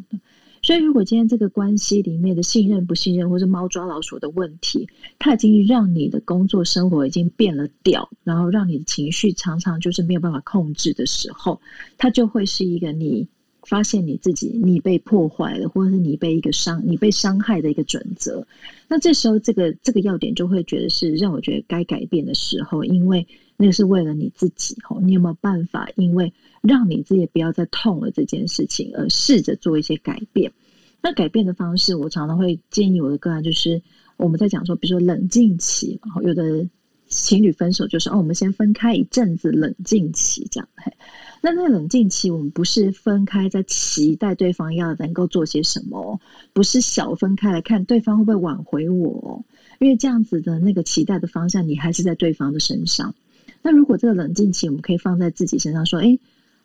[0.62, 11.62] 所以，如果今天这个关系里面的信任不信任，或者猫抓老鼠的问题，它已经让你的工作生活已经变了调，然后让你的情绪常常就是没有办法控制的时候，
[11.98, 13.26] 它就会是一个你
[13.64, 18.46] 发现你自己你被破坏了，或者是你被一个伤你被伤害的一个准则。
[18.90, 25.88] 那这时候，这个这个要点就会觉得是让我觉得该改变的时候，因为那个是为了你自己吼，你有没有办法？
[25.96, 30.52] 因为让你自己不要再痛了这件事情，而试着做一些改变。
[31.02, 33.82] 那改变的方式，我常常会建议我的个案，就是
[34.18, 36.68] 我们在讲说，比如说冷静期，然后有的
[37.08, 40.68] 情侣分手就是哦，我们先分开一阵子冷静期这样。
[41.42, 46.20] 那那冷静期，我们不是分开在期待对方要能够做些什么，
[46.52, 49.46] 不是小分开来看对方会不会挽回我，
[49.80, 53.16] 因为这样子的那个期待的方向，你还是在对方的身上。
[53.62, 56.20] 那如果这个冷静期，我们可以放在自己身上，说，哎。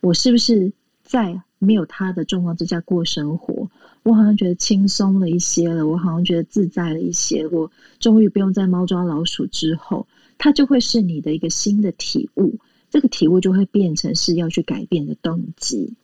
[0.05, 0.71] 我是不是
[1.03, 3.71] 在没有他的状况之下过生活？
[4.03, 7.47] 我好像觉得轻松了一些了，我好像觉得自在了一些。
[7.47, 12.59] 我终于不用再猫抓老鼠之后，它就会是你的一个新的体悟。
[12.91, 15.95] 这个体悟就会变成是要去改变的动机。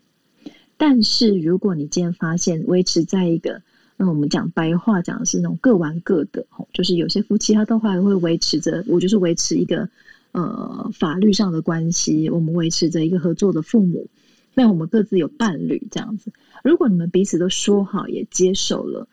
[0.78, 3.60] 但是如果你今天发现维持在一个，
[3.98, 9.90] 那我们讲白话讲的是那种各玩各的，就是有些夫妻他都还会维持着，我就是维持一个。
[10.32, 14.08] 呃法律上的关系，我们维持着一个合作的父母，
[14.54, 16.32] 那我们各自有伴侣这样子。
[16.62, 19.08] 如果你们彼此都说好，也接受了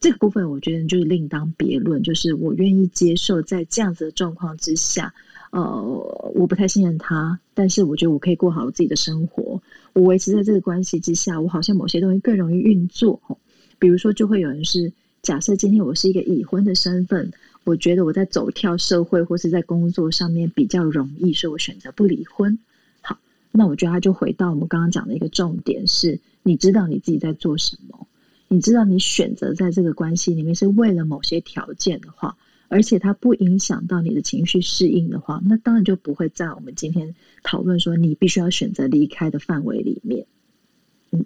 [0.00, 2.02] 这个部分，我觉得就是另当别论。
[2.02, 5.14] 就是我愿意接受在这样子的状况之下，
[5.52, 5.82] 呃，
[6.34, 9.62] 我不太信任他，但是我觉得我可以过好我自己的生活。
[9.94, 13.20] 我维持在这个关系之下，我好像某些东西更容易运作。
[13.78, 17.32] 比如说，就会有人是假设今天我是一个已婚的身份，
[17.66, 22.58] 我觉得我在走跳社会或是在工作上面比较容易，所以我选择不离婚。
[23.02, 23.18] 好，
[23.50, 26.20] 那我觉得他就回到我们刚刚讲的一个重点是。
[26.44, 28.06] 你知道你自己在做什么？
[28.46, 32.36] 你知道你选择在这个关系里面是为了某些条件的话，
[32.68, 40.26] 而且它不影响到你的情绪适应的话，那当然就不会在我们今天讨论说你必须要选择离开的范围里面。
[41.10, 41.24] 嗯，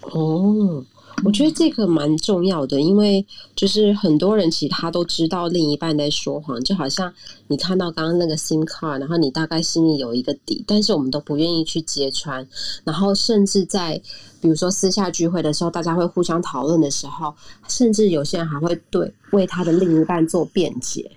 [0.00, 0.86] 哦。
[1.24, 3.24] 我觉得这个蛮重要的，因为
[3.56, 7.12] 就是很多人其实他都知道另一半在说谎，就好像
[7.48, 12.46] 你看到刚刚那个 SIM card，然后你大概心里有一个底，但是我们都不愿意去揭穿，
[12.84, 14.00] 然后甚至在
[14.40, 17.34] 比如说私下聚会的时候，大家会互相讨论的时候，
[17.68, 21.10] 甚至有些人还会对为他的另一半做辩解。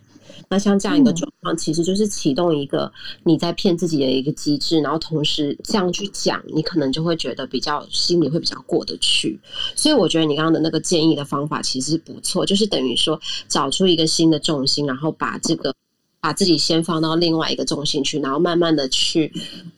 [0.52, 2.91] 那像这样一个状况，其实就是启动一个
[3.24, 9.39] 你在骗自己的一个机制，然后同时这样去讲，你可能就会觉得比较心里会比较过得去。
[9.78, 15.74] 所以我觉得你刚刚的那个建议的方法其实不错，就是等于说找出一个新的重心，然后把这个
[16.20, 19.32] 把自己先放到另外一个重心去，然后慢慢的去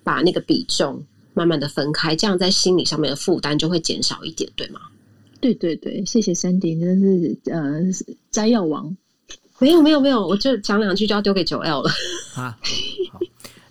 [0.04, 1.04] 把那个比重
[1.36, 4.82] 慢慢的分开，这样在心理上面的负担就会减少一点，对吗？
[5.40, 8.98] 对对对，谢谢 Sandy，真的是呃摘要王。
[9.60, 11.92] 没有没有没有，我就讲两句就要丢给九 L 了
[12.36, 12.58] 啊。
[13.12, 13.20] 好，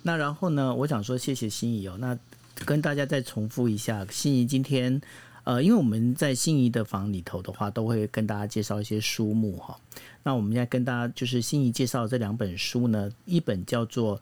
[0.02, 1.96] 那然后呢，我想说谢谢心仪哦。
[1.98, 2.16] 那
[2.64, 5.00] 跟大家再重复一下，心仪今天
[5.44, 9.76] 呃，因为我们在心仪的房里头的话，都会跟大家介绍一些书目哈。
[10.22, 14.16] 那我们现在跟大家就是心仪介绍这两本书呢，一本叫做《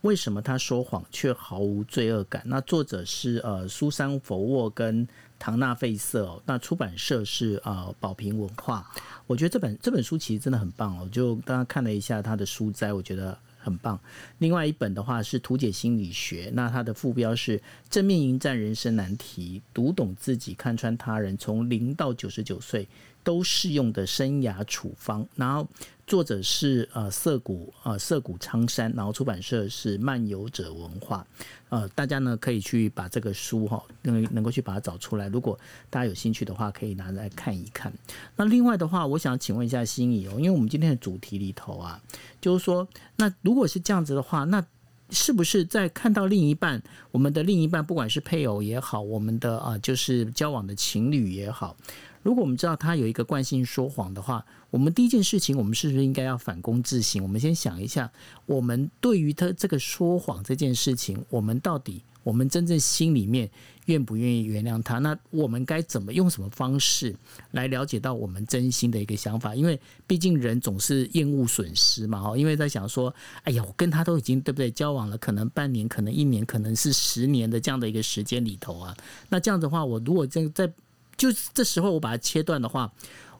[0.00, 5.06] 为什么他说谎却毫无罪恶感》，那作者是呃苏珊·佛沃跟
[5.38, 6.42] 唐纳·费瑟。
[6.44, 8.84] 那出版社是呃宝瓶文化。
[9.28, 14.00] 我觉得这本这本书其实真的很棒哦，就刚刚看了一下他的书摘，我觉得很棒。
[14.38, 17.60] 另外一本的话是《图解心理学》，那它的副标是
[17.90, 22.88] “正面迎战人生难题，读懂自己，看穿他人，从零到九十九岁
[23.28, 25.26] 都适用的生涯处方”。
[25.36, 25.68] 然后
[26.06, 31.26] 作者是呃涩谷呃涩谷苍山，然后出版社是漫游者文化。
[31.68, 35.28] 呃，大家呢可以去把这个书哈，能能够去把它找出来。
[35.28, 35.58] 如果
[35.90, 37.92] 大家有兴趣的话，可以拿来看一看。
[38.36, 42.00] 那另外的话，我想请问一下心仪哦，因为我们今天的主题里头啊，
[42.40, 44.64] 就是说，那如果是这样子的话，那
[45.10, 51.76] 是不是在看到另一半，我们的另一半，不管是配偶也好，我们的啊，就是交往的情侣也好，
[52.22, 57.22] 如果我们知道他有一个惯性说谎的话，我们第一件事情，我们是不是应该要反躬自省？
[57.22, 58.10] 我们先想一下，
[58.46, 63.48] 我们对于他这个说谎这件事情，我们到底我们真正心里面
[63.86, 64.98] 愿不愿意原谅他？
[64.98, 67.14] 那我们该怎么用什么方式
[67.52, 69.54] 来了解到我们真心的一个想法？
[69.54, 73.14] 因为毕竟人总是厌恶损失嘛，哈，因为在想说，
[73.44, 78.94] 哎呀，我跟他都已经对不对交往了，可能半年，可能一年，可能是十年的这样的一个时间里头啊，
[79.30, 80.70] 那这样的话，我如果在在
[81.18, 82.90] 就这时候我把它切断的话。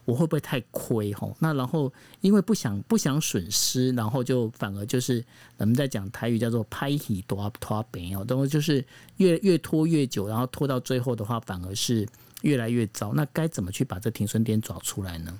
[0.05, 1.35] 我会不会太亏吼？
[1.37, 5.23] 那然后因为不想不想损失，然后就反而就是
[5.57, 8.83] 我们在讲台语叫做拍起拖拖饼哦，然后就是
[9.17, 12.07] 越越拖越久，然后拖到最后的话，反而是
[12.41, 13.13] 越来越糟。
[13.13, 15.39] 那该怎么去把这停损点找出来呢？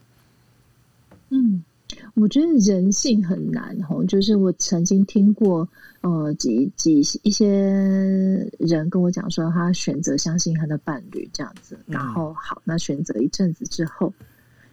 [1.30, 1.64] 嗯，
[2.16, 5.68] 我觉得人性很难吼，就是我曾经听过
[6.02, 7.48] 呃几几一些
[8.60, 14.14] 人跟我讲说，他选择相信他的伴侣这样子，然后好，那选择一阵子之后。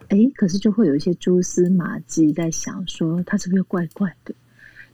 [0.09, 4.33] 哎，可是就会有一些蛛丝马迹在想说，他是不是怪怪的？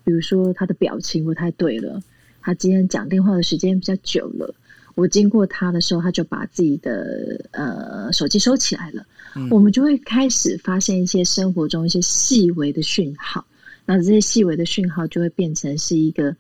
[0.05, 2.01] 比如说他的表情不太对了，
[2.41, 4.55] 他今天讲电话的时间比较久了，
[4.95, 9.07] 我经过他的时候，他就把自己的呃手机收起来了。
[9.51, 13.47] 我们就会开始发现一些生活中一些细微的讯号，
[13.87, 16.37] 那这些细微的讯号就会变成是一个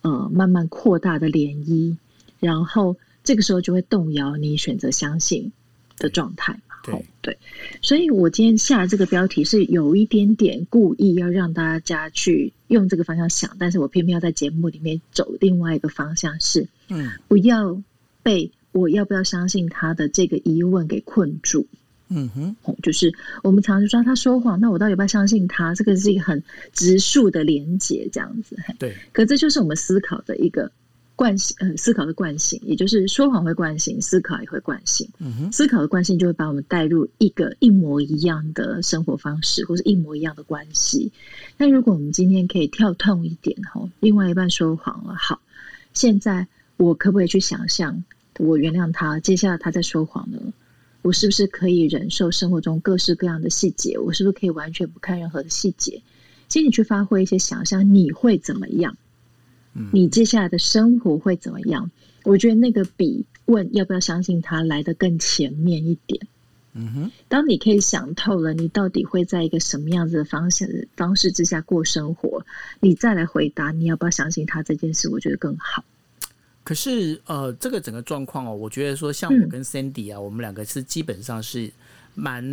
[0.00, 1.96] 呃慢慢扩大的涟漪，
[2.38, 5.52] 然后这个时候就会动摇你选择相信
[5.98, 6.58] 的状态。
[6.82, 7.38] 对对，
[7.82, 17.82] 所以我今天下这个标题是有一点点故意要让大家去用这个方向想，但是我偏偏要在节目里面走另外一个方向，是嗯，不要
[18.22, 21.66] 被我要不要相信他的这个疑问给困住。
[22.08, 25.74] 嗯哼，就是我们常常说他说谎，那我到底要不要相信他？
[25.74, 26.42] 这个是一个很
[26.72, 28.56] 直述的连接，这样子。
[28.78, 30.70] 对，可这就是我们思考的一个。
[31.16, 35.06] 惯性，呃，思考的惯性，也就是说谎会惯性，思考也会惯性。
[35.18, 41.12] 嗯哼，思考的惯性就会把我们带入一个一模一样的生活方式，或是一模一样的关系。
[41.58, 45.42] 那如果我们今天可以跳痛一点，吼，另外一半说谎了，好，
[45.92, 46.46] 现在
[46.78, 48.02] 我可不可以去想象，
[48.40, 50.38] 我原谅他，接下来他在说谎呢？
[51.02, 53.98] 我是不是可以忍受生活中各式各样的细节？
[53.98, 56.02] 我是不是可以完全不看任何的细节？
[56.48, 58.96] 请你去发挥一些想象，你会怎么样？
[59.92, 61.90] 你接下来的生活会怎么样？
[62.24, 66.26] 我觉得那个比问要不要相信他来的更前面一点。
[66.72, 72.44] 嗯哼，当你可以想透了，你到底会在一个什么样子的方式方式之下过生活，
[72.80, 75.84] 你再来回答你要不要相信他这件事，我觉得更好。
[76.70, 81.68] 可是呃，这个整个状况哦，我觉得说像我跟 Sandy 啊，我们两个是基本上是
[82.14, 82.44] 蛮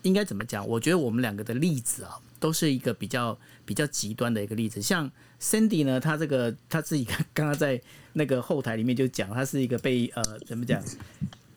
[0.00, 0.66] 应该怎么讲？
[0.66, 4.80] 我觉得我们两个的例子啊，都是一个比较比较极端的一个例子。
[4.80, 7.04] 像 Sandy 呢，他这个他自己
[7.34, 7.78] 刚刚在
[8.14, 10.82] 那个后台里面就讲，他是一个被呃怎么讲？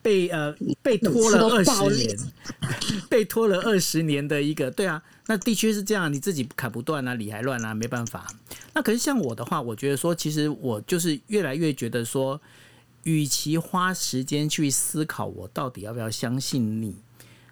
[0.02, 2.18] 被呃被拖了二十年，
[3.10, 8.28] 被拖了二十年的一个，对啊，那的确是这样，你自己砍不断啊，理还乱啊，没办法。
[8.74, 12.42] 那可是像我的话，我觉得说，其实我就是越来越觉得说，
[13.04, 16.96] 与其花时间去思考我到底要不要相信你，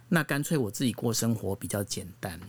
[0.09, 2.39] 那干脆我自己过生活比较简单。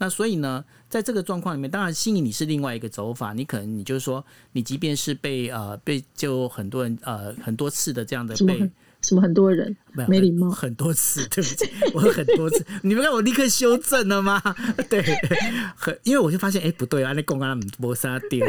[0.00, 8.70] 那所以呢，在这个状况里面，当然吸引你是另外一个走法，你可能你就是说，你即便是被呃被就很多人呃很多次的这样的被。
[9.02, 9.74] 什么很多人
[10.08, 14.42] 没礼貌很多次，对不起， 我很多次，你们看我立刻修正了吗？
[14.90, 15.02] 对，
[15.76, 18.46] 很因为我就发现，哎，不对啊，那公安磨砂掉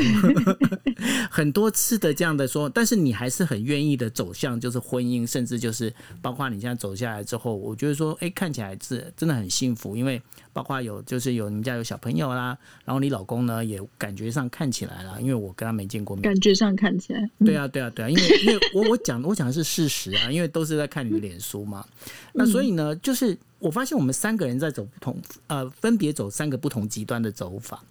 [1.29, 10.21] 很多次的这样的说，但是你还是很愿意的走向就是婚姻，甚至就是包括你现在走下来之后，我觉得说，哎，看起来是真的很幸福，因为
[10.51, 20.49] 包括有就是有你们家有小朋友啦，然后你老公呢也感觉上看起来了，因为我跟他没见过面，感觉上看起来，对啊，对啊，对啊，因为 因为我我讲我讲的是事实啊，因为。
[20.51, 21.85] 都是在看你的脸书嘛，
[22.33, 27.83] 那所以呢，就是我发现我们三个人在走不同，呃，分别走三个不同极端的走法。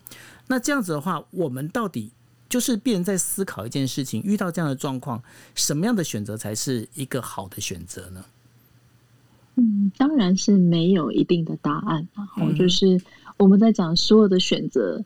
[0.48, 2.10] 那这样子的话，我们到底
[2.48, 5.22] 就是别人在思考一件事情：遇到这样的状况，
[5.54, 8.24] 什么样的选择才是一个好的选择呢？
[9.58, 12.08] 嗯，当然是没有一定的答案。
[12.14, 13.00] 然后就是
[13.36, 15.04] 我们在讲所有的选择。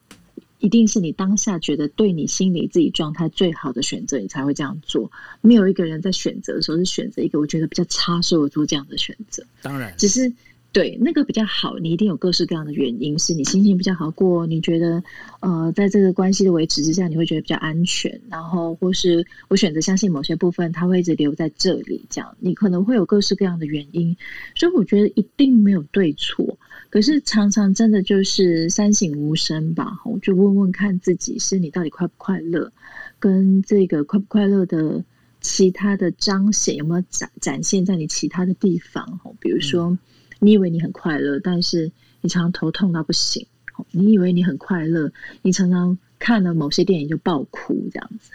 [0.59, 5.11] 一定是你当下觉得对你心理自己状态最好的选择，你才会这样做。
[5.41, 9.45] 没有一个人在选择的时候是选择一个我觉得比较差，所以我做这样的选择。
[9.61, 10.33] 当然，只是
[10.73, 15.03] 对那个比较好，你一定有各式各样的原因，是你心情比较好过，你觉得
[15.41, 24.17] 呃，在这个关系的维持之下，你会觉得比较安全，然后或是我选择相信某些部分，它会一直留在这里，这样你可能会有各式各样的原因，
[24.55, 26.59] 所以我觉得一定没有对错。
[26.89, 32.73] 可是常常真的就是三省吾身吧，我就问问看自己，是你到底快不快乐，
[33.19, 35.05] 跟这个快不快乐的
[35.41, 39.21] 其他的彰显有没有展展现在你其他的地方？
[39.41, 39.97] 比如说，
[40.43, 43.47] 你以为你很快乐，但是你常常头痛到不行；
[43.93, 45.97] 你以为你很快乐，你常常。
[46.25, 48.31] 看了某些电影就爆哭这样子，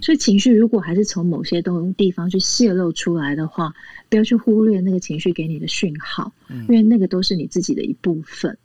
[0.00, 3.74] 所以情绪如果还是从某些东地方去泄露出来的话，
[4.08, 8.56] 不要去忽略那个情绪给你的讯号，因为那个都是你自己的一部分。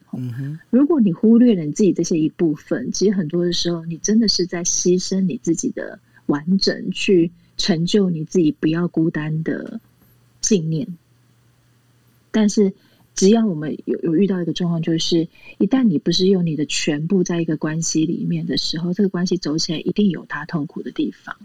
[0.69, 9.81] 如果你忽略了你自己这些一部分，其实很多的时候，你真的是在牺牲你自己的完整，去成就你自己不要孤单的
[10.39, 10.87] 信念。
[12.31, 12.73] 但是。
[13.13, 15.27] 只要我们有有遇到一个状况，就是
[15.57, 21.35] 一旦你不是用你的全部在一个关系里面的时候，这个关系走起来一定有它痛苦的地方，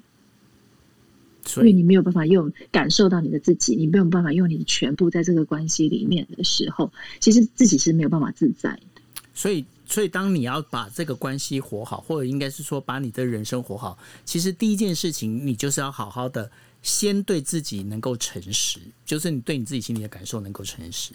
[1.44, 9.02] 所以你没有办法用感受到你的自己，你没有办法用你的全部在这个关系里面的时候，其实自己是没有办法自在的。
[9.34, 16.48] 所以，所以当你要把这个关系活好，或者应该是说把你的人生活好，其实第一件事情，你就是要好好的
[16.86, 21.12] 先对自己能够诚实，就是你对你自己心里的感受能够诚实。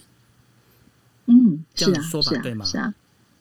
[1.28, 2.66] 嗯，这样说法对吗？
[2.66, 2.94] 是啊，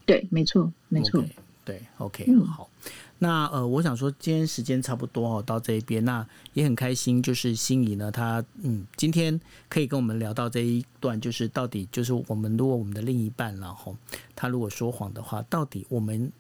[0.07, 1.25] 对，没错，没错，
[1.65, 2.71] 对，OK，好。
[3.19, 13.97] 那呃，我想说，今天时间差不多哦，到这一边，那也很开心，就是心仪呢，他嗯，今天可以跟我们聊到这一段，就是到底就是我们如果我们的另一半，然后
[14.37, 16.31] 他如果说谎的话，到底我们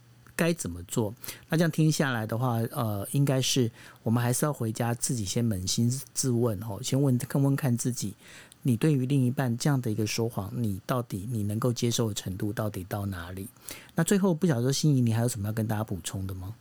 [0.41, 1.15] 该怎么做？
[1.51, 3.71] 那这样听下来的话，呃，应该是
[4.03, 8.15] 我们还是要回家自己先扪心自问哦，先问看问看自己。
[8.63, 13.49] 你对于另一半这样的一个说谎，你到底你能够接受的程度到底到哪里？
[13.95, 16.55] 那最后不晓得心仪，你还有什么要跟大家补充的吗？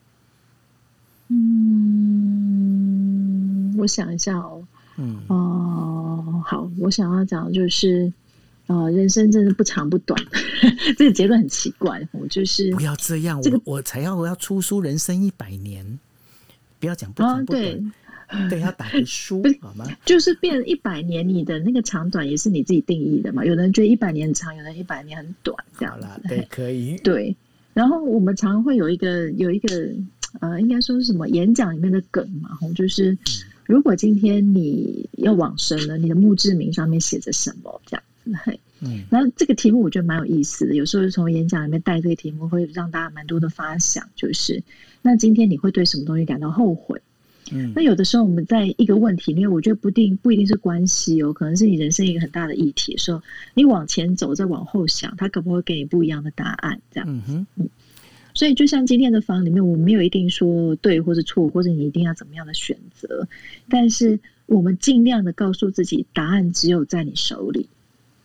[1.30, 1.38] 嗯，
[3.78, 4.68] 我想一下哦。
[4.98, 8.12] 嗯哦，好，我想要讲的就是，
[8.70, 10.16] 呃，人生真的不长不短，
[10.96, 12.08] 这个结论很奇怪。
[12.12, 16.00] 我就是不要这样，我我才要我要出书，人生一百年，
[16.80, 17.94] 不要讲不长不短。
[18.48, 19.86] 对，要打个书好吗？
[20.06, 23.44] 就是变一百年，你的那个长短也是你自己定义的嘛。
[23.44, 26.08] 有人觉得一百年很长，有人一百年很短，这样子。
[26.28, 26.96] 对，可以。
[26.98, 27.36] 对。
[27.74, 29.92] 然后我们常会有一个有一个
[30.42, 33.18] 呃，应该说是什么演讲里面的梗嘛，就是
[33.66, 37.82] 如果今天你要往生了，你的墓志铭上面写着什么？
[37.88, 38.32] 这样子。
[38.82, 39.04] 嗯。
[39.10, 44.64] 然后这个题目我觉得蛮有意思的，有时候从演讲里面带这个题目，会让大家蛮多的发想，就是
[45.02, 47.02] 那今天你会对什么东西感到后悔？
[47.52, 53.22] 嗯，那有的时候我们在一个问题，里面我觉得不定不一定是关系哦，可能是你人生一个很大的议题的时候，
[53.56, 56.80] 你往前走再往后想，他可不会给你不一样的答案？
[56.92, 57.70] 这样，嗯哼，嗯，
[58.36, 63.28] 所以就像今天的房里面，我们没有一定说对或者错，或者你一定要怎么样的选择，
[63.68, 67.68] 但是我们尽量的告诉自己，答案只有在你手里。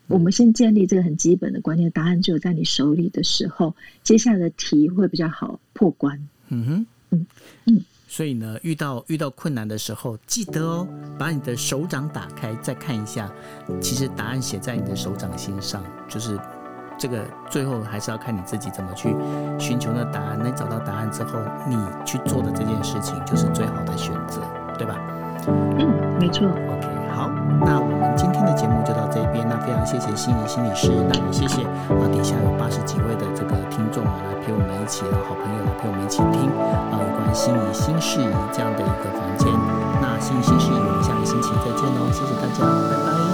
[0.06, 6.28] 我们先建立这个很基本的观念，答案只有在你手里的时候，接下来的题会比较好破关。
[6.48, 7.26] 嗯哼，嗯
[7.66, 7.84] 嗯。
[8.06, 10.86] 所以呢，遇到遇到困难的时候，记得哦，
[11.18, 13.32] 把你的手掌打开，再看一下，
[13.80, 15.82] 其实答案写在你的手掌心上。
[16.08, 16.38] 就是
[16.96, 19.08] 这个最后还是要看你自己怎么去
[19.58, 20.38] 寻求那答案。
[20.38, 21.76] 那找到答案之后，你
[22.06, 24.40] 去做的这件事情就是最好的选择，
[24.78, 24.94] 对吧？
[25.48, 26.46] 嗯，没错。
[26.46, 27.30] OK，好，
[27.64, 29.46] 那我们今天的节目就到这边。
[29.48, 39.46] 那非常谢谢心仪心理师，那也谢谢啊，底下有八十几位的这个听众啊，来陪我们一起，好朋友来陪我们一起听啊，有关心理心事宜这样的一个房间。
[40.02, 43.33] 那心理心事宜，我们下个星期再见喽，谢谢大家，拜拜。